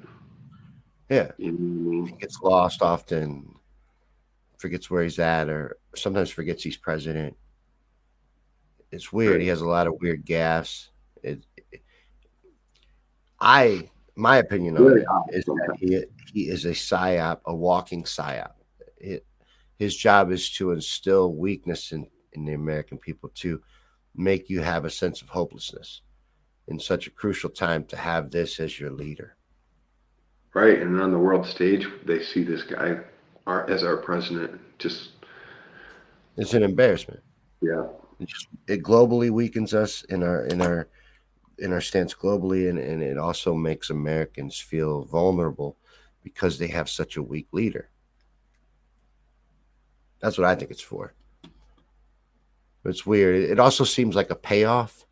[1.09, 2.07] Yeah, You know what I mean?
[2.09, 3.55] he gets lost often,
[4.59, 7.37] forgets where he's at, or sometimes forgets he's president.
[8.91, 9.41] It's weird.
[9.41, 10.89] He has a lot of weird gaffes.
[11.23, 11.83] It, it-
[13.41, 17.55] I, my opinion on Very it odd is that he he is a psyop, a
[17.55, 18.51] walking psyop.
[18.99, 19.25] It,
[19.79, 23.62] his job is to instill weakness in in the American people to
[24.19, 26.03] make you have a sense of hopelessness
[26.66, 29.37] in such a crucial time to have this as your leader.
[30.55, 32.99] Right, and on the world stage, they see this guy
[33.47, 34.61] our, as our president.
[34.79, 35.11] Just
[36.37, 37.21] It's an embarrassment.
[37.62, 37.87] yeah,
[38.19, 40.89] It just it globally weakens us in our in our
[41.59, 45.77] in our stance globally, and, and it also makes Americans feel vulnerable
[46.23, 47.89] because they have such a weak leader.
[50.21, 51.14] That's what I think it's for.
[52.89, 53.36] It's weird.
[53.36, 55.05] It also seems like a payoff.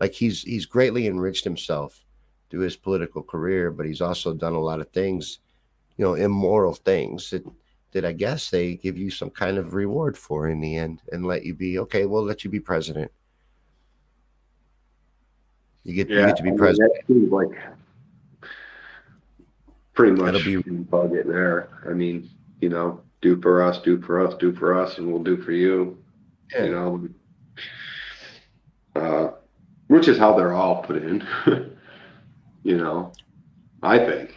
[0.00, 2.04] Like he's he's greatly enriched himself
[2.50, 5.38] through his political career, but he's also done a lot of things,
[5.96, 7.44] you know, immoral things that
[7.92, 11.26] that I guess they give you some kind of reward for in the end and
[11.26, 12.06] let you be okay.
[12.06, 13.10] We'll let you be president.
[15.84, 16.92] You get you get to I be mean, president.
[17.08, 17.48] Like
[19.94, 21.68] pretty much That'll be- budget there.
[21.88, 22.30] I mean,
[22.60, 25.52] you know, do for us, do for us, do for us, and we'll do for
[25.52, 25.98] you.
[26.54, 26.64] Yeah.
[26.64, 27.08] You know,
[28.94, 29.30] uh,
[29.88, 31.26] which is how they're all put in.
[32.62, 33.12] you know,
[33.82, 34.34] I think.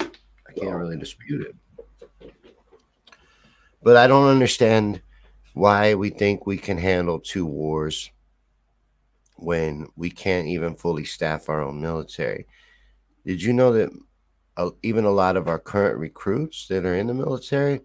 [0.00, 2.32] I can't really dispute it.
[3.82, 5.00] But I don't understand
[5.54, 8.10] why we think we can handle two wars
[9.36, 12.46] when we can't even fully staff our own military.
[13.24, 13.90] Did you know that
[14.56, 17.80] uh, even a lot of our current recruits that are in the military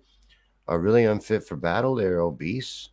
[0.67, 1.95] are really unfit for battle?
[1.95, 2.89] They're obese.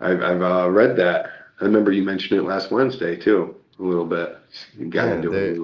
[0.00, 1.30] I've, I've uh, read that.
[1.60, 4.38] I remember you mentioned it last Wednesday too, a little bit.
[4.76, 5.60] You got Yeah, they- it.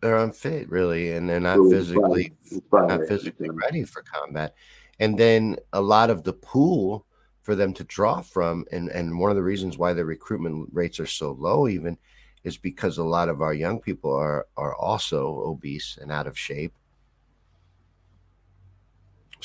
[0.00, 2.32] they're unfit really and they're not physically
[2.70, 2.86] fine.
[2.88, 4.54] not physically ready for combat
[4.98, 7.04] and then a lot of the pool
[7.42, 10.98] for them to draw from and and one of the reasons why the recruitment rates
[11.00, 11.98] are so low even
[12.44, 16.38] is because a lot of our young people are are also obese and out of
[16.38, 16.72] shape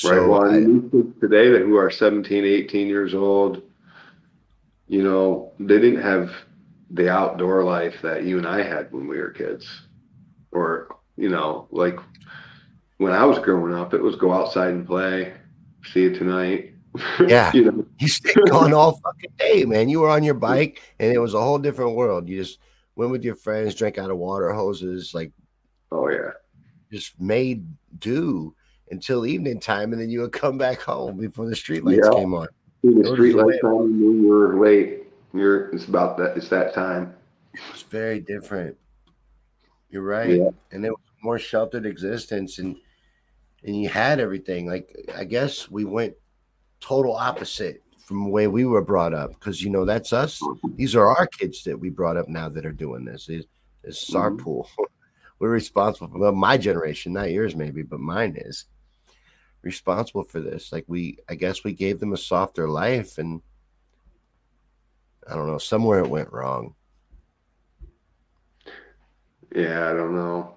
[0.06, 0.26] right.
[0.28, 3.62] Well, I- and these kids today that who are 17, 18 years old,
[4.88, 6.32] you know, they didn't have
[6.92, 9.68] the outdoor life that you and I had when we were kids.
[10.52, 11.98] Or, you know, like
[12.98, 15.34] when I was growing up, it was go outside and play,
[15.92, 16.72] see you tonight.
[17.28, 17.52] Yeah.
[17.54, 19.90] you know, You stayed gone all fucking day, man.
[19.90, 22.30] You were on your bike, and it was a whole different world.
[22.30, 22.60] You just
[22.96, 25.34] went with your friends, drank out of water hoses, like
[25.92, 26.30] oh yeah.
[26.90, 27.66] just made
[28.00, 28.56] do
[28.92, 32.18] until evening time, and then you would come back home before the street lights Yeah.
[32.18, 32.48] came on.
[32.86, 35.04] See the street lights on, you knew you were late.
[35.34, 37.16] You're it's about that it's that time.
[37.72, 38.78] It's very different.
[39.90, 40.50] You're right, Yeah.
[40.72, 42.76] and it was more sheltered existence, and
[43.64, 44.68] and you had everything.
[44.68, 46.14] Like I guess we went
[46.80, 50.40] total opposite from the way we were brought up, because you know that's us.
[50.76, 53.30] these are our kids that we brought up now that are doing this.
[53.30, 53.48] It-
[53.84, 54.44] This is our mm-hmm.
[54.44, 54.70] pool.
[55.40, 58.66] We're responsible for well, my generation, not yours maybe, but mine is
[59.66, 60.72] responsible for this.
[60.72, 63.42] Like we, I guess we gave them a softer life, and
[65.30, 66.76] I don't know, somewhere it went wrong.
[69.54, 70.56] Yeah, I don't know.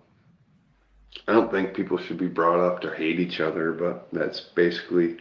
[1.27, 5.17] I don't think people should be brought up to hate each other, but that's basically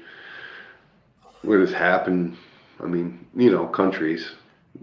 [1.42, 2.38] what has happened.
[2.82, 4.32] I mean, you know, countries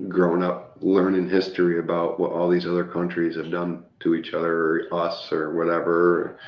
[0.09, 4.89] growing up learning history about what all these other countries have done to each other
[4.91, 6.39] or us or whatever.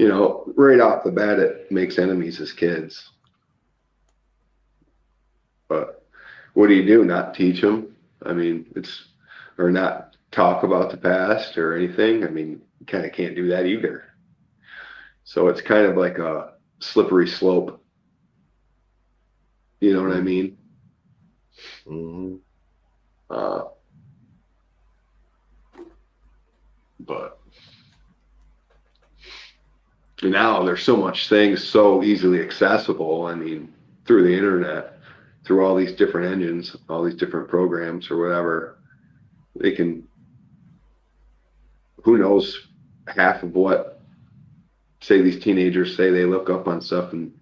[0.00, 3.10] You know, right off the bat, it makes enemies as kids.
[5.68, 6.06] But
[6.54, 7.04] what do you do?
[7.04, 7.94] Not teach them?
[8.24, 9.08] I mean, it's,
[9.58, 12.24] or not talk about the past or anything.
[12.24, 14.04] I mean, you kind of can't do that either.
[15.24, 17.84] So it's kind of like a slippery slope.
[19.80, 20.56] You know what I mean?
[21.86, 22.36] hmm
[23.28, 23.64] Uh,
[27.00, 27.39] but
[30.22, 33.26] now there's so much things so easily accessible.
[33.26, 33.72] I mean,
[34.06, 34.98] through the internet,
[35.44, 38.78] through all these different engines, all these different programs or whatever,
[39.58, 40.06] they can.
[42.04, 42.68] Who knows
[43.06, 44.00] half of what,
[45.00, 47.32] say, these teenagers say they look up on stuff and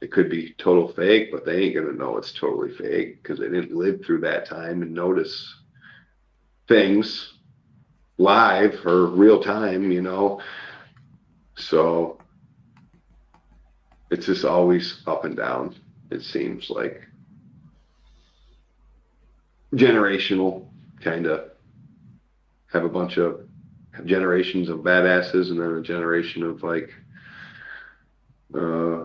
[0.00, 3.48] it could be total fake, but they ain't gonna know it's totally fake because they
[3.48, 5.54] didn't live through that time and notice
[6.68, 7.34] things
[8.18, 10.40] live or real time, you know.
[11.56, 12.18] So
[14.10, 15.74] it's just always up and down.
[16.10, 17.02] It seems like
[19.74, 20.66] generational
[21.00, 21.50] kind of
[22.72, 23.40] have a bunch of
[24.04, 26.92] generations of badasses and then a generation of like
[28.54, 29.04] uh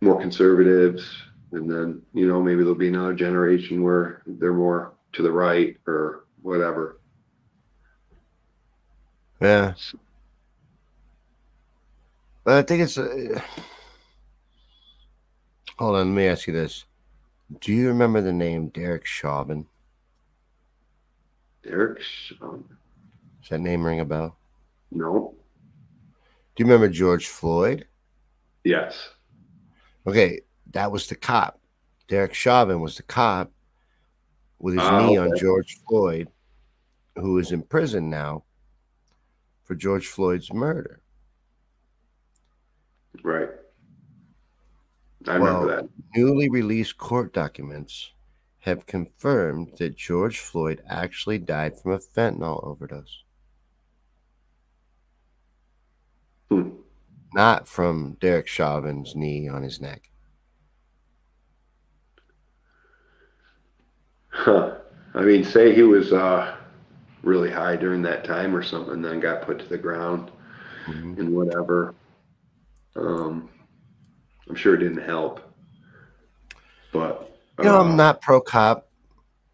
[0.00, 1.08] more conservatives
[1.52, 5.76] and then you know maybe there'll be another generation where they're more to the right
[5.86, 6.98] or whatever
[9.40, 9.74] Yeah.
[12.44, 12.98] But I think it's.
[12.98, 13.40] Uh,
[15.78, 16.84] hold on, let me ask you this.
[17.60, 19.66] Do you remember the name Derek Chauvin?
[21.62, 22.64] derek Chauvin.
[23.40, 24.36] Does that name ring a bell?
[24.90, 25.34] no
[26.56, 27.86] Do you remember George Floyd?
[28.64, 29.10] yes
[30.06, 30.40] Okay,
[30.72, 31.60] that was the cop.
[32.08, 33.52] Derek Chauvin was the cop
[34.58, 35.36] with his Ah, knee on.
[35.36, 36.28] George Floyd,
[37.16, 38.42] who is in prison now
[39.64, 41.00] for George Floyd's murder.
[43.22, 43.48] Right
[45.28, 48.10] i remember Well, that Newly released court documents
[48.60, 53.24] have confirmed that George Floyd actually died from a fentanyl overdose,
[56.50, 56.70] Hmm.
[57.34, 60.10] not from Derek Chauvin's knee on his neck.
[64.30, 64.76] Huh.
[65.14, 66.56] i mean say he was uh
[67.22, 70.30] really high during that time or something then got put to the ground
[70.86, 71.18] Mhm.
[71.18, 71.94] and whatever
[72.96, 73.48] um
[74.48, 75.40] i'm sure it didn't help
[76.92, 77.28] but
[77.58, 78.88] You know, uh, I'm not pro cop.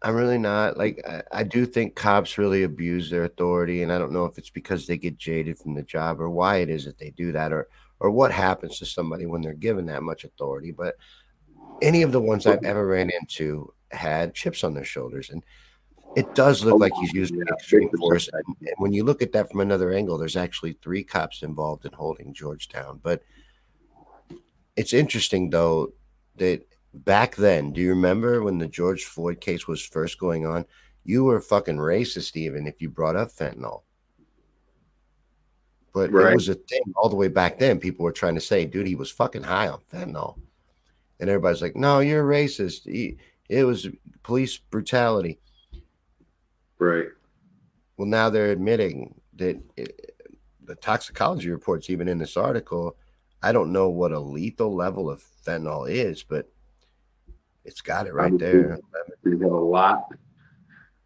[0.01, 0.77] I'm really not.
[0.77, 4.37] Like, I, I do think cops really abuse their authority, and I don't know if
[4.37, 7.31] it's because they get jaded from the job or why it is that they do
[7.33, 7.67] that, or
[7.99, 10.71] or what happens to somebody when they're given that much authority.
[10.71, 10.95] But
[11.81, 15.43] any of the ones I've ever ran into had chips on their shoulders, and
[16.15, 18.29] it does look like he's using extreme force.
[18.31, 21.91] And, when you look at that from another angle, there's actually three cops involved in
[21.93, 22.99] holding George down.
[23.01, 23.21] But
[24.75, 25.93] it's interesting though
[26.37, 30.65] that back then, do you remember when the George Floyd case was first going on?
[31.03, 33.83] You were fucking racist even if you brought up fentanyl.
[35.93, 36.31] But Right.
[36.31, 37.79] it was a thing all the way back then.
[37.79, 40.39] People were trying to say, dude, he was fucking high on fentanyl.
[41.19, 42.83] And everybody's like, no, you're racist.
[42.83, 43.17] He,
[43.49, 43.87] it was
[44.23, 45.39] police brutality.
[46.79, 47.07] Right.
[47.97, 50.15] Well, now they're admitting that it,
[50.63, 52.95] the toxicology reports, even in this article,
[53.41, 56.49] I don't know what a lethal level of fentanyl is, but
[57.65, 58.79] it's got it right there.
[59.23, 60.13] We have a lot.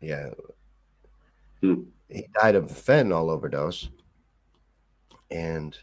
[0.02, 0.30] Yeah.
[1.62, 1.84] Hmm.
[2.10, 3.90] He died of a fentanyl overdose.
[5.32, 5.78] And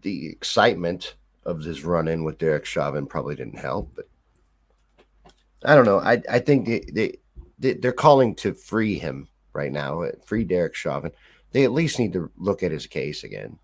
[0.00, 3.92] the excitement of this run in with Derek Chauvin probably didn't help.
[3.94, 4.08] But
[5.64, 5.98] I don't know.
[5.98, 7.18] I, I think they,
[7.58, 11.12] they're calling to free him right now, uh, free Derek Chauvin.
[11.52, 13.58] They at least need to look at his case again.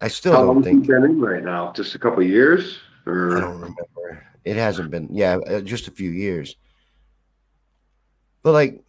[0.00, 0.86] I still How don't long has he think.
[0.86, 1.72] been in right now?
[1.72, 2.78] Just a couple of years?
[3.06, 4.26] I don't remember.
[4.44, 6.56] It hasn't been, yeah, uh, just a few years.
[8.42, 8.84] But like,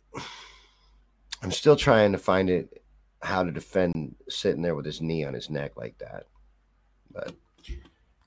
[1.41, 2.83] I'm still trying to find it
[3.21, 6.25] how to defend sitting there with his knee on his neck like that.
[7.11, 7.33] But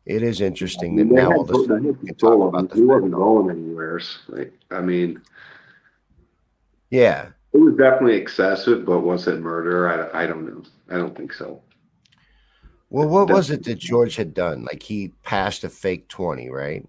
[0.06, 2.50] it is interesting that now all of a total- sudden they we had can control
[2.50, 4.00] talk about He wasn't going anywhere.
[4.28, 5.20] Like, I mean,
[6.90, 9.88] Yeah, it was definitely excessive, but was it murder?
[10.14, 10.62] I, I don't know.
[10.88, 11.62] I don't think so.
[12.88, 14.64] Well, what was it that George had done?
[14.64, 16.84] Like he passed a fake 20, right?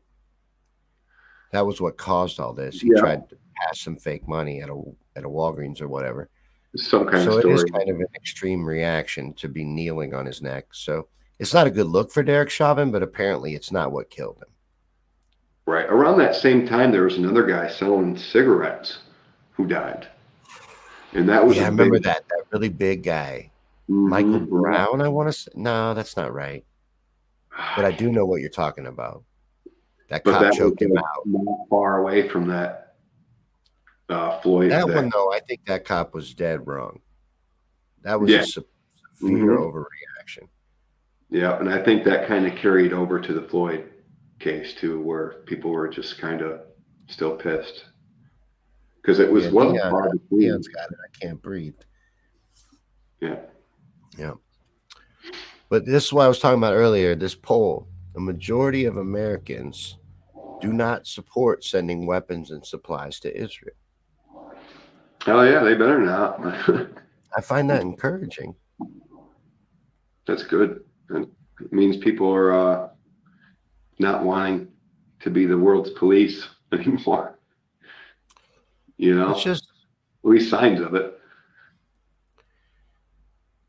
[1.51, 2.81] That was what caused all this.
[2.81, 3.01] He Yeah.
[3.01, 4.81] tried to pass some fake money at a
[5.15, 6.29] at a Walgreens or whatever.
[6.77, 7.53] Some kind so of story.
[7.55, 10.67] is kind of an extreme reaction to be kneeling on his neck.
[10.71, 11.07] So
[11.41, 14.47] it's not a good look for Derek Chauvin, but apparently it's not what killed him.
[15.65, 15.87] Right.
[15.87, 18.99] Around that same time, there was another guy selling cigarettes
[19.53, 20.07] who died.
[21.13, 23.51] And that was Yeah, I remember big- that that really big guy,
[23.89, 24.07] Mhm.
[24.09, 25.01] Michael Brown.
[25.01, 26.63] I want to say no, that's not right.
[27.75, 29.23] But I do know what you're talking about.
[30.09, 31.03] That But cop that choked him out.
[31.25, 32.95] not far away from that
[34.09, 34.71] uh, Floyd.
[34.71, 34.95] That thing.
[34.95, 36.99] one though, I think that cop was dead wrong.
[38.03, 38.39] That was Yeah.
[38.41, 38.61] a se-
[39.13, 39.71] severe Mhm.
[39.71, 40.10] overreaction.
[41.31, 43.89] Yeah, and I think that kind of carried over to the Floyd
[44.39, 46.59] case too, where people were just kind of
[47.07, 47.85] still pissed
[49.01, 50.41] because it was Yeah, wasn't Dion- far between.
[50.41, 50.97] Leon's got it.
[51.03, 51.75] I can't breathe.
[53.21, 53.39] Yeah,
[54.17, 54.33] Yeah.
[55.69, 57.15] But this is what I was talking about earlier.
[57.15, 59.97] This poll: the majority of Americans
[60.59, 63.75] do not support sending weapons and supplies to Israel.
[65.23, 66.39] hell yeah, they better not.
[67.37, 68.53] I find that encouraging.
[70.27, 70.83] That's good.
[71.15, 72.89] It means people are uh,
[73.99, 74.67] not wanting
[75.21, 77.39] to be the world's police anymore.
[78.97, 79.67] You know, It's just
[80.23, 81.17] at least signs of it.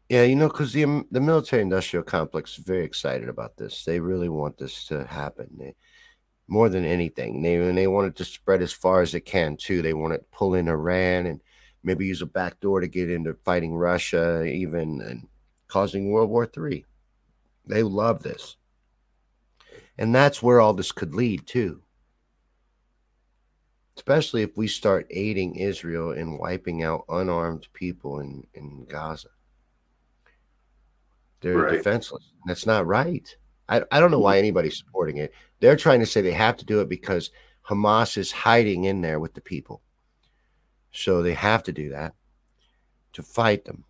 [0.08, 3.82] Yeah, you know, because the um, the military industrial complex is very excited about this.
[3.82, 5.48] They really want this to happen.
[5.58, 5.74] They,
[6.48, 9.56] more than anything, they and they want it to spread as far as it can
[9.56, 9.80] too.
[9.80, 11.40] They want to pull in Iran and
[11.82, 15.28] maybe use a back door to get into fighting Russia, even and
[15.68, 16.84] causing World War Three.
[17.66, 18.56] They love this,
[19.98, 21.82] and that's where all this could lead to.
[23.96, 29.28] Especially if we start aiding Israel in wiping out unarmed people in, in Gaza.
[31.40, 31.72] They're Right.
[31.74, 32.30] defenseless.
[32.46, 33.28] That's not right.
[33.68, 35.32] I, I don't know why anybody's supporting it.
[35.60, 37.30] They're trying to say they have to do it because
[37.68, 39.82] Hamas is hiding in there with the people.
[40.90, 42.14] So they have to do that
[43.12, 43.84] to fight them.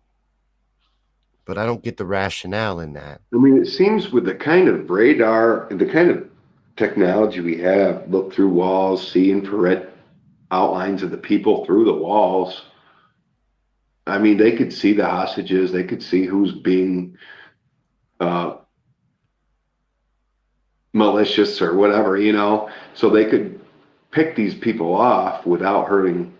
[1.45, 3.21] But I don't get the rationale in that.
[3.33, 6.29] I mean, it seems with the kind of radar, and the kind of
[6.77, 9.91] technology we have, look through walls, see infrared
[10.51, 12.63] outlines of the people through the walls.
[14.05, 17.17] I mean, they could see the hostages, they could see who's being
[18.19, 18.57] uh,
[20.93, 23.59] malicious or whatever, you know, so they could
[24.11, 26.33] pick these people off without hurting,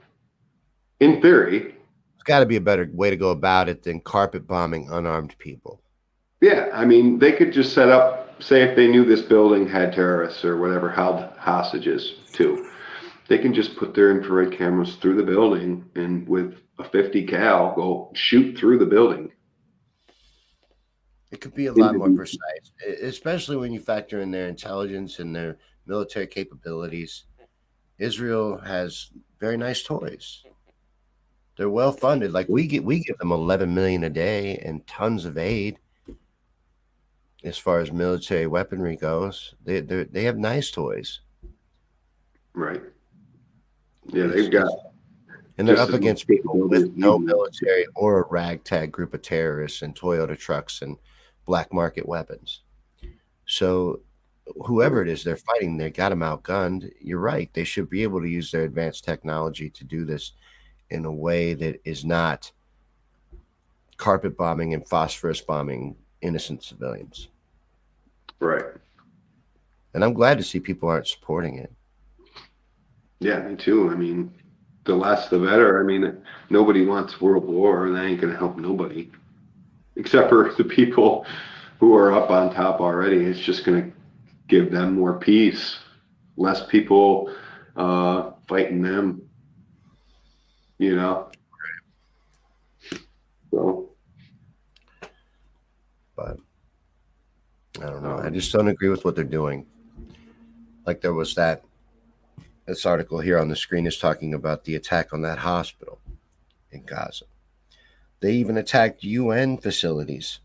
[1.00, 1.76] in theory.
[2.26, 5.82] Got to be a better way to go about it than carpet bombing unarmed people.
[6.41, 9.94] Yeah, I mean, they could just set up, say, if they knew this building had
[9.94, 12.70] terrorists or whatever, held hostages too,
[13.28, 17.74] they can just put their infrared cameras through the building and with a 50 cal
[17.76, 19.32] go shoot through the building.
[21.32, 22.72] It could be a lot more precise,
[23.02, 27.24] especially when you factor in their intelligence and their military capabilities.
[27.98, 29.10] Israel has
[29.40, 30.44] very nice toys.
[31.58, 32.32] They're well funded.
[32.32, 35.78] Like we get, we give them 11 million a day and tons of aid.
[37.44, 41.20] As far as military weaponry goes, they they they have nice toys,
[42.54, 42.82] Right.
[44.08, 44.70] Yeah, they've got,
[45.58, 49.96] and they're up against people with no military or a ragtag group of terrorists and
[49.96, 50.98] Toyota trucks and
[51.46, 52.62] black market weapons.
[53.46, 54.02] So,
[54.66, 56.92] whoever it is they're fighting, they got them outgunned.
[57.00, 60.34] You're right; they should be able to use their advanced technology to do this
[60.94, 62.52] in a way that is not
[63.98, 67.30] carpet bombing and phosphorus bombing innocent civilians.
[68.40, 68.65] Right.
[69.94, 71.72] And I'm glad to see people aren't supporting it.
[73.20, 73.90] Yeah, me too.
[73.90, 74.34] I mean,
[74.86, 75.80] the less the better.
[75.80, 79.10] I mean, nobody wants world war, and that ain't gonna help nobody,
[79.95, 81.26] except for the people
[81.80, 83.18] who are up on top already.
[83.18, 83.91] It's just gonna
[84.48, 85.78] give them more peace,
[86.36, 87.34] less people
[87.76, 89.22] uh, fighting them.
[90.78, 91.32] You know.
[93.52, 93.90] So.
[96.16, 96.38] But
[97.82, 98.18] I don't know.
[98.18, 99.66] Um, I just don't agree with what they're doing.
[100.86, 101.64] Like there was that
[102.66, 106.00] this article here on the screen is talking about the attack on that hospital
[106.72, 107.26] in Gaza.
[108.20, 110.40] They even attacked UN facilities.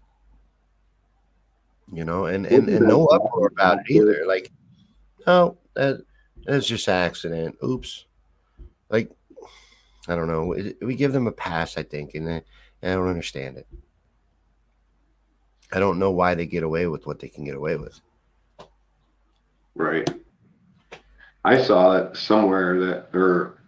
[1.93, 4.25] You know, and, and, and no uproar about it either.
[4.27, 4.51] Like,
[5.27, 6.03] no, that
[6.45, 7.57] that's just accident.
[7.65, 8.05] Oops.
[8.91, 9.11] Like,
[10.09, 10.55] I don't know.
[10.81, 12.43] We give them a pass, I think, and I
[12.83, 13.67] don't understand it.
[15.71, 18.01] I don't know why they get away with what they can get away with.
[19.75, 20.09] Right.
[21.45, 23.59] I saw it somewhere that or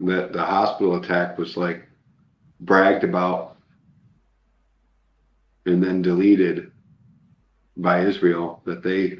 [0.00, 1.86] that the hospital attack was like
[2.60, 3.56] bragged about
[5.66, 6.72] and then deleted
[7.76, 9.18] by Israel that they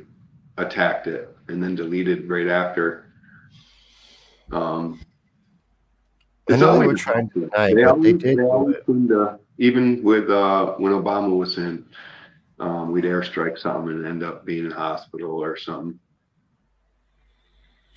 [0.56, 3.06] attacked it and then deleted right after.
[4.50, 5.00] Um,
[6.50, 8.38] I know they were trying to deny, they always, they did.
[8.38, 11.84] They to, even with uh, when Obama was in,
[12.58, 15.98] um, we'd airstrike something and end up being in hospital or something.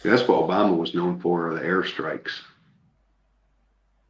[0.04, 2.32] That's what Obama was known for, the airstrikes.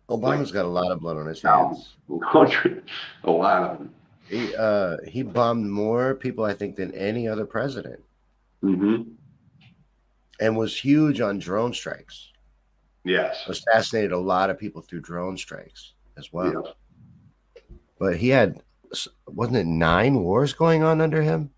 [0.09, 1.95] Obama's like, got a lot of blood on his hands.
[2.09, 3.93] a lot of them.
[4.27, 8.01] He uh, he bombed more people, I think, than any other president.
[8.63, 9.11] Mm-hmm.
[10.39, 12.32] And was huge on drone strikes.
[13.03, 13.43] Yes.
[13.47, 16.75] Assassinated a lot of people through drone strikes as well.
[17.99, 18.61] But he had,
[19.27, 21.51] wasn't it nine wars going on under him?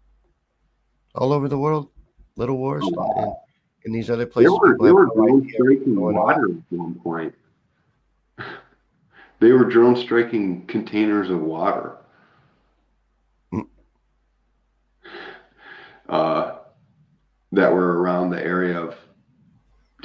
[1.14, 1.90] All over the world?
[2.36, 2.84] Little wars?
[2.98, 3.40] Oh,
[3.86, 4.52] in these other places.
[4.82, 7.34] They were, were drone striking water at one point.
[9.40, 11.98] They were drone striking containers of water.
[13.54, 13.68] Mm.
[16.10, 16.56] Uh,
[17.52, 18.96] that were around the area of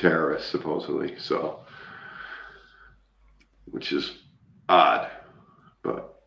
[0.01, 1.19] terrorists, supposedly.
[1.19, 1.61] So,
[3.67, 4.19] which is
[4.69, 5.11] odd,
[5.83, 6.23] but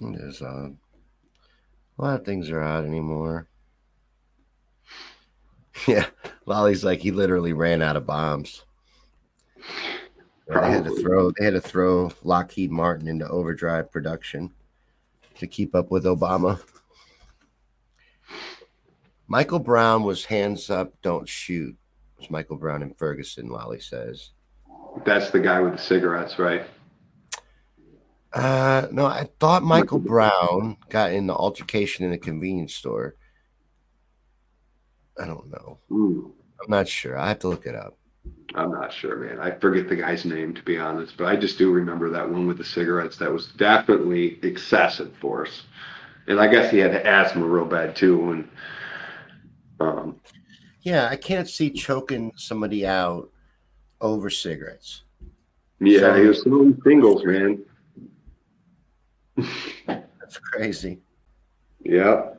[0.00, 0.76] it is odd.
[1.98, 3.48] A lot of things are odd anymore.
[5.86, 6.06] Yeah,
[6.46, 8.64] Lolly's like he literally ran out of bombs.
[10.48, 14.52] They had to throw they had to throw Lockheed Martin into overdrive production
[15.38, 16.58] to keep up with Obama.
[19.28, 21.76] Michael Brown was hands up, don't shoot.
[22.16, 24.30] It was Michael Brown in Ferguson, Lolly says.
[25.04, 26.66] That's the guy with the cigarettes, right?
[28.32, 33.16] Uh no, I thought Michael Brown got in the altercation in a convenience store
[35.20, 35.78] I don't know.
[35.90, 36.30] Mm.
[36.62, 37.18] I'm not sure.
[37.18, 37.96] I have to look it up.
[38.54, 39.40] I'm not sure, man.
[39.40, 42.46] I forget the guy's name to be honest, but I just do remember that one
[42.46, 43.16] with the cigarettes.
[43.18, 45.64] That was definitely excessive force,
[46.26, 48.30] and I guess he had asthma real bad too.
[48.30, 48.48] And
[49.80, 50.20] um,
[50.82, 53.30] yeah, I can't see choking somebody out
[54.00, 55.02] over cigarettes.
[55.80, 57.64] Yeah, so, he was smoking singles, man.
[59.86, 61.00] That's crazy.
[61.82, 62.30] Yeah.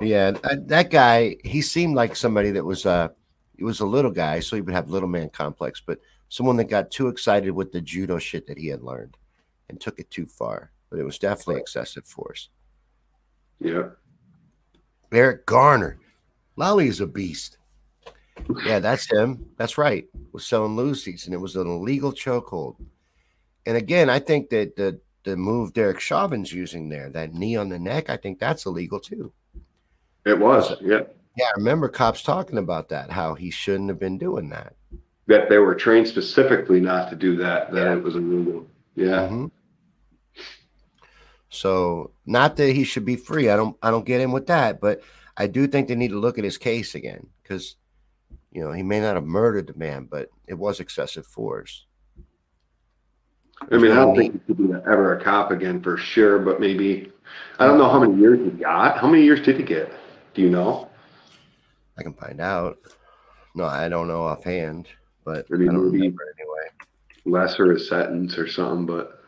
[0.00, 3.08] Yeah, that guy, he seemed like somebody that was uh
[3.56, 6.64] he was a little guy, so he would have little man complex, but someone that
[6.64, 9.16] got too excited with the judo shit that he had learned
[9.68, 10.72] and took it too far.
[10.90, 12.50] But it was definitely excessive force.
[13.60, 13.90] Yeah.
[15.14, 15.98] Eric Garner.
[16.56, 17.58] Lolly is a beast.
[18.64, 19.46] Yeah, that's him.
[19.56, 20.06] That's right.
[20.32, 22.76] Was selling loosies, and it was an illegal chokehold.
[23.66, 27.70] And again, I think that the the move Derek Chauvin's using there, that knee on
[27.70, 29.32] the neck, I think that's illegal too.
[30.24, 31.00] It was, yeah.
[31.36, 34.74] Yeah, I remember cops talking about that, how he shouldn't have been doing that.
[35.26, 37.92] That they were trained specifically not to do that, that yeah.
[37.94, 38.66] it was illegal.
[38.94, 39.28] Yeah.
[39.28, 39.46] Mm-hmm.
[41.54, 43.48] So not that he should be free.
[43.48, 45.02] I don't I don't get in with that, but
[45.36, 47.76] I do think they need to look at his case again because
[48.50, 51.86] you know he may not have murdered the man, but it was excessive force.
[53.70, 56.60] I mean, I don't think he could be ever a cop again for sure, but
[56.60, 57.12] maybe
[57.58, 58.98] I don't know how many years he got.
[58.98, 59.92] How many years did he get?
[60.34, 60.90] Do you know?
[61.96, 62.78] I can find out.
[63.54, 64.88] No, I don't know offhand,
[65.24, 66.68] but I, mean, I don't remember anyway.
[67.24, 69.23] Lesser a sentence or something, but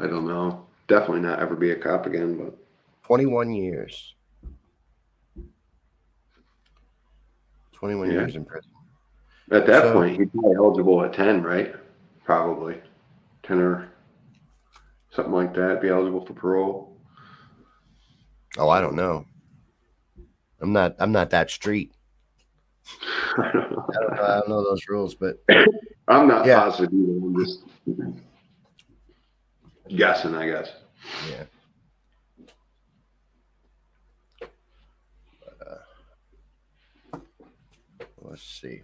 [0.00, 0.66] I don't know.
[0.88, 2.56] Definitely not ever be a cop again, but
[3.04, 4.14] 21 years.
[7.72, 8.14] 21 yeah.
[8.14, 8.70] years in prison.
[9.52, 11.74] At that so, point, he's probably be eligible at 10, right?
[12.30, 12.76] probably
[13.42, 13.88] ten or
[15.10, 15.82] something like that.
[15.82, 16.96] Be eligible for parole.
[18.56, 19.24] Oh, I don't know.
[20.60, 20.94] I'm not.
[21.00, 21.92] I'm not that street.
[23.36, 23.84] I don't know.
[23.88, 25.42] I don't know, I don't know those rules, but
[26.06, 26.60] I'm not Yeah.
[26.60, 27.12] positive either.
[27.12, 27.64] I'm just
[29.96, 30.70] guessing, I guess.
[31.30, 31.44] yeah.
[35.40, 35.66] But,
[37.14, 37.18] uh,
[38.22, 38.82] let's see.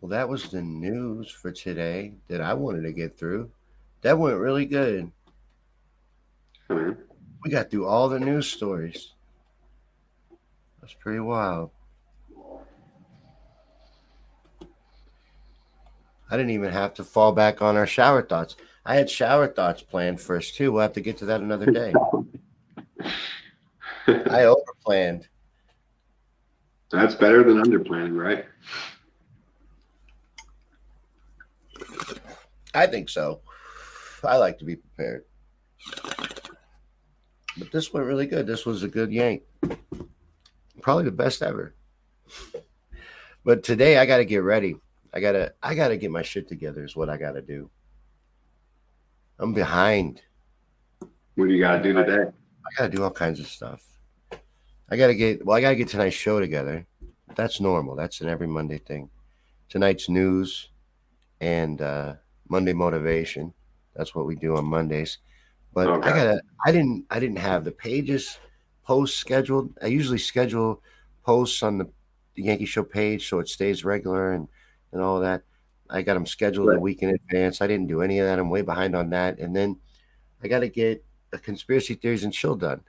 [0.00, 3.52] Well, that was the news for today that I wanted to get through.
[4.00, 5.12] That went really good.
[6.68, 9.12] We got through all the news stories.
[10.80, 11.70] That's pretty wild.
[16.32, 18.56] I didn't even have to fall back on our shower thoughts.
[18.86, 20.72] I had shower thoughts planned first too.
[20.72, 21.92] We'll have to get to that another day.
[24.06, 24.54] I
[24.86, 25.24] overplanned.
[26.90, 28.46] that's better than underplanning, right?
[32.72, 33.42] I think so.
[34.24, 35.24] I like to be prepared.
[37.58, 38.46] But this went really good.
[38.46, 39.42] This was a good yank.
[40.80, 41.74] Probably the best ever.
[43.44, 44.76] But today I got to get ready.
[45.12, 47.42] I got to I got to get my shit together is what I got to
[47.42, 47.70] do.
[49.38, 50.22] I'm behind.
[51.34, 52.30] What do you got to do today?
[52.30, 53.86] I got to do all kinds of stuff.
[54.88, 56.86] I got to get well I got to get tonight's show together.
[57.34, 57.96] That's normal.
[57.96, 59.10] That's an every Monday thing.
[59.68, 60.70] Tonight's news
[61.40, 62.14] and uh
[62.48, 63.52] Monday motivation.
[63.94, 65.18] That's what we do on Mondays.
[65.74, 66.08] But Okay.
[66.08, 68.38] I gotta I didn't I didn't have the pages
[68.84, 69.76] posts scheduled.
[69.82, 70.82] I usually schedule
[71.24, 71.88] posts on the,
[72.34, 74.48] the Yankey Show page so it stays regular and
[74.92, 75.42] and all that.
[75.90, 77.60] I got them scheduled a week in advance.
[77.60, 78.38] I didn't do any of that.
[78.38, 79.38] I'm way behind on that.
[79.38, 79.78] And then
[80.42, 82.80] I got to get a conspiracy theories and chill done,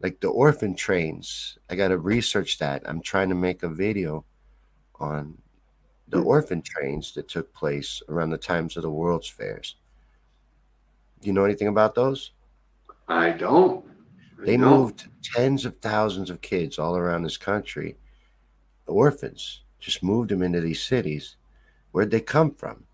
[0.00, 1.58] like the orphan trains.
[1.70, 2.82] I got to research that.
[2.84, 4.24] I'm trying to make a video
[4.98, 5.38] on
[6.08, 9.76] the orphan trains that took place around the times of the World's Fairs.
[11.20, 12.32] Do you know anything about those?
[13.08, 13.84] I don't.
[14.40, 14.68] I They don't.
[14.68, 17.96] moved tens of thousands of kids all around this country,
[18.86, 21.36] orphans, just moved them into these cities.
[21.90, 22.84] Where'd they come from?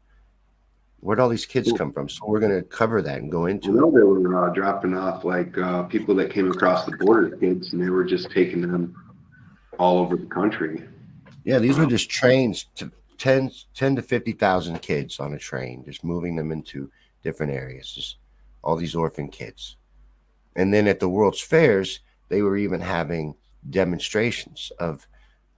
[1.01, 2.09] Where'd all these kids come from?
[2.09, 3.95] So we're going to cover that and go into know it.
[3.95, 7.81] they were uh, dropping off like uh, people that came across the border, kids, and
[7.81, 8.97] they were just taking them
[9.79, 10.83] all over the country.
[11.45, 16.03] Yeah, these were just trains to 10, 10 to 50,000 kids on a train, just
[16.03, 16.91] moving them into
[17.23, 18.17] different areas, just
[18.65, 19.77] all these orphan kids.
[20.57, 23.37] And then at the World's Fairs, they were even having
[23.71, 25.07] demonstrations of,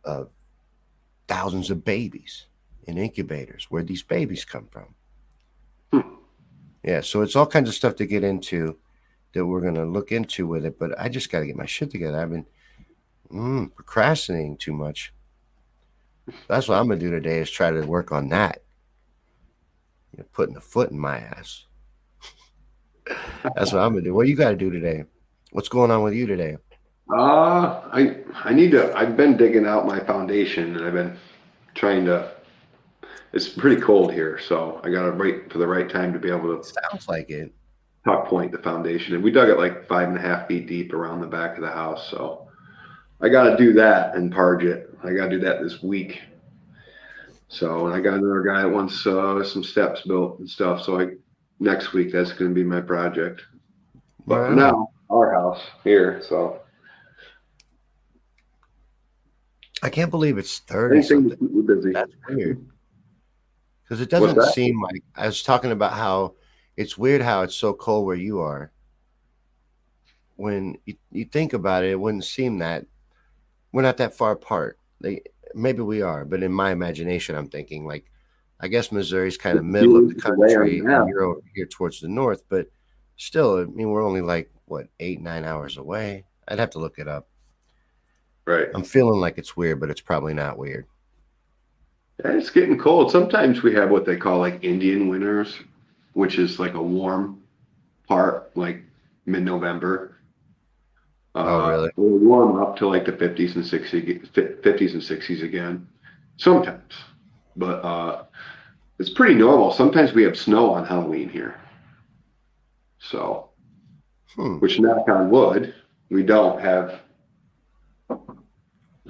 [0.05, 0.28] of
[1.31, 2.47] thousands of babies
[2.85, 3.66] in incubators.
[3.70, 4.94] Where these babies come from?
[5.93, 6.15] Hmm.
[6.82, 8.77] Yeah, so it's all kinds of stuff to get into
[9.32, 10.78] that we're going to look into with it.
[10.78, 12.20] But I just got to get my shit together.
[12.20, 12.47] I've been
[13.31, 15.12] mm, procrastinating too much.
[16.48, 18.62] That's what I'm gonna do today is try to work on that.
[20.12, 21.66] You know, putting a foot in my ass.
[23.57, 24.15] That's what I'm gonna do.
[24.15, 25.05] What you got to do today?
[25.52, 26.57] What's going on with you today?
[27.12, 28.95] Uh, I I need to.
[28.97, 31.16] I've been digging out my foundation, and I've been
[31.74, 32.32] trying to.
[33.32, 36.28] It's pretty cold here, so I got to wait for the right time to be
[36.31, 37.53] able to Sounds like it.
[38.05, 39.15] tuck point the foundation.
[39.15, 41.62] And we dug it like five and a half feet deep around the back of
[41.62, 42.49] the house, so
[43.20, 44.93] I got to do that and parge it.
[45.05, 46.20] I got to do that this week.
[47.49, 50.82] So, and I got another guy that wants uh, some steps built and stuff.
[50.85, 51.09] So, I
[51.59, 53.43] next week that's going to be my project.
[54.27, 54.70] But for Wow.
[54.70, 56.23] now, our house here.
[56.28, 56.61] So,
[59.82, 61.66] I can't believe it's thirty something.
[61.66, 61.93] busy.
[61.93, 62.66] That's weird.
[63.82, 66.35] Because it doesn't seem like I was talking about how
[66.77, 68.73] it's weird how it's so cold where you are.
[70.36, 72.86] When you, you think about it, it wouldn't seem that
[73.73, 74.78] we're not that far apart.
[75.01, 75.23] They
[75.55, 78.05] maybe we are, but in my imagination, I'm thinking like
[78.61, 81.40] I guess Missouri's kind of middle of the It's the way country, and you're over
[81.55, 82.66] here towards the north, but
[83.16, 86.27] still, I mean, we're only like what eight nine hours away.
[86.47, 87.30] I'd have to look it up.
[88.51, 88.69] Right.
[88.75, 90.87] I'm feeling like it's weird, but it's probably not weird.
[92.25, 93.11] It's getting cold.
[93.13, 95.55] Sometimes we have what they call like Indian winters,
[96.15, 97.43] which is like a warm
[98.09, 98.83] part, like
[99.25, 100.17] mid-November.
[101.37, 101.91] Oh, Uh, really?
[101.97, 105.87] We'll warm up to like the 50s and 60s, 50s and 60s again,
[106.37, 106.93] sometimes.
[107.57, 108.25] But uh,
[108.99, 109.71] it's pretty normal.
[109.71, 111.55] Sometimes we have snow on Halloween here.
[112.99, 113.51] So,
[114.35, 114.59] Hmm.
[114.59, 115.75] which knock on wood,
[116.11, 117.01] we don't have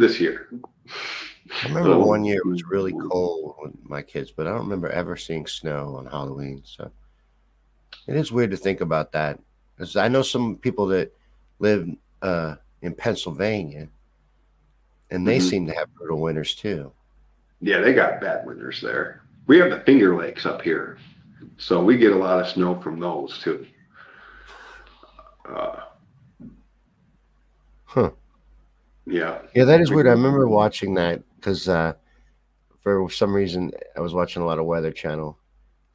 [0.00, 0.48] this year.
[1.62, 4.60] I remember So- one year it was really cold with my kids, but I don't
[4.62, 6.62] remember ever seeing snow on Halloween.
[6.64, 6.90] So
[8.06, 9.38] it is weird to think about that.
[9.78, 11.12] 'Cause I know some people that
[11.58, 11.88] live
[12.22, 13.88] uh, in Pennsylvania,
[15.10, 15.42] and they Mhm.
[15.42, 16.92] seem to have brutal winters too.
[17.62, 19.22] Yeah, they got bad winters there.
[19.46, 20.98] We have the Finger Lakes up here,
[21.56, 23.66] so we get a lot of snow from those too.
[25.48, 25.80] Uh,
[27.84, 28.10] Huh.
[29.06, 30.06] Yeah, Yeah, that is weird.
[30.06, 31.94] I remember watching that because uh,
[32.82, 35.38] for some reason I was watching a lot of Weather Channel,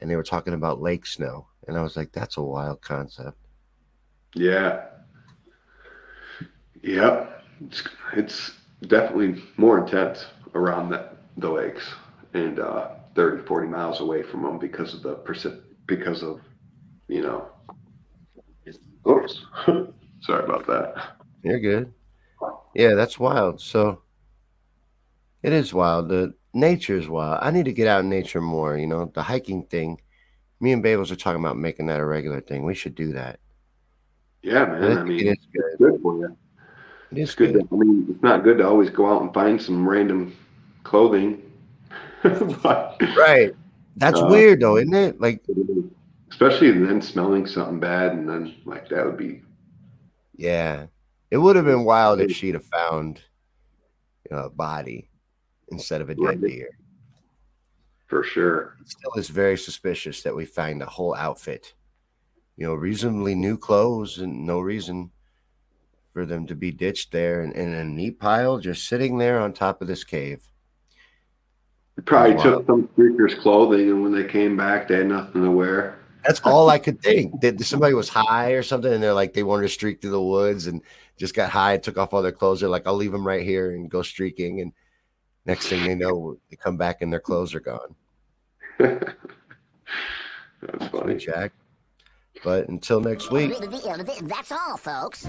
[0.00, 3.38] and they were talking about lake snow, and I was like, "That's a wild concept."
[4.34, 4.86] yeah,
[6.82, 7.26] yeah.
[7.64, 8.52] It's, it's
[8.86, 11.08] definitely more intense around the,
[11.38, 11.88] the lakes
[12.34, 16.40] and uh, 30, 40 miles away from them because of the precip- because of
[17.08, 17.48] you know.
[19.08, 19.40] Oops,
[20.20, 21.16] sorry about that.
[21.42, 21.92] You're good.
[22.76, 23.60] Yeah, that's wild.
[23.60, 24.02] So
[25.42, 26.08] it is wild.
[26.08, 27.38] The nature is wild.
[27.42, 28.76] I need to get out in nature more.
[28.76, 30.00] You know, the hiking thing.
[30.60, 32.64] Me and Babels are talking about making that a regular thing.
[32.64, 33.40] We should do that.
[34.42, 34.98] Yeah, man.
[34.98, 35.78] I think mean, it's good.
[35.78, 36.36] good for you.
[37.12, 37.52] It is It's good.
[37.52, 37.68] good.
[37.68, 40.36] To, I mean, it's not good to always go out and find some random
[40.84, 41.42] clothing.
[42.22, 43.54] but, Right.
[43.96, 45.20] That's Uh, weird though, isn't it?
[45.20, 45.42] Like,
[46.30, 49.42] especially then smelling something bad and then like that would be
[50.36, 50.86] yeah,
[51.30, 53.20] it would have been wild if she'd have found
[54.30, 55.08] you know, a body
[55.68, 56.70] instead of a dead deer.
[58.06, 58.76] for sure.
[58.80, 61.74] It still is very suspicious that we find a whole outfit,
[62.56, 65.10] you know, reasonably new clothes and no reason
[66.12, 69.52] for them to be ditched there and in a neat pile just sitting there on
[69.52, 70.42] top of this cave.
[71.96, 75.50] They probably took some freakers' clothing and when they came back they had nothing to
[75.50, 75.98] wear.
[76.24, 77.40] That's all I could think.
[77.40, 80.20] That somebody was high or something, and they're like they wanted to streak through the
[80.20, 80.82] woods and
[81.16, 82.60] just got high took off all their clothes.
[82.60, 84.60] They're like, I'll leave them right here and go streaking.
[84.60, 84.72] And
[85.44, 87.94] next thing they know, they come back and their clothes are gone.
[88.78, 89.14] That's
[90.66, 91.14] Funny, funny.
[91.16, 91.52] Jack.
[92.44, 95.26] But until next week, That's all, folks.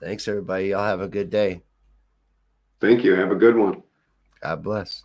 [0.00, 0.68] thanks everybody.
[0.68, 1.62] Y'all have a good day.
[2.80, 3.14] Thank you.
[3.14, 3.82] Have a good one.
[4.42, 5.02] God bless.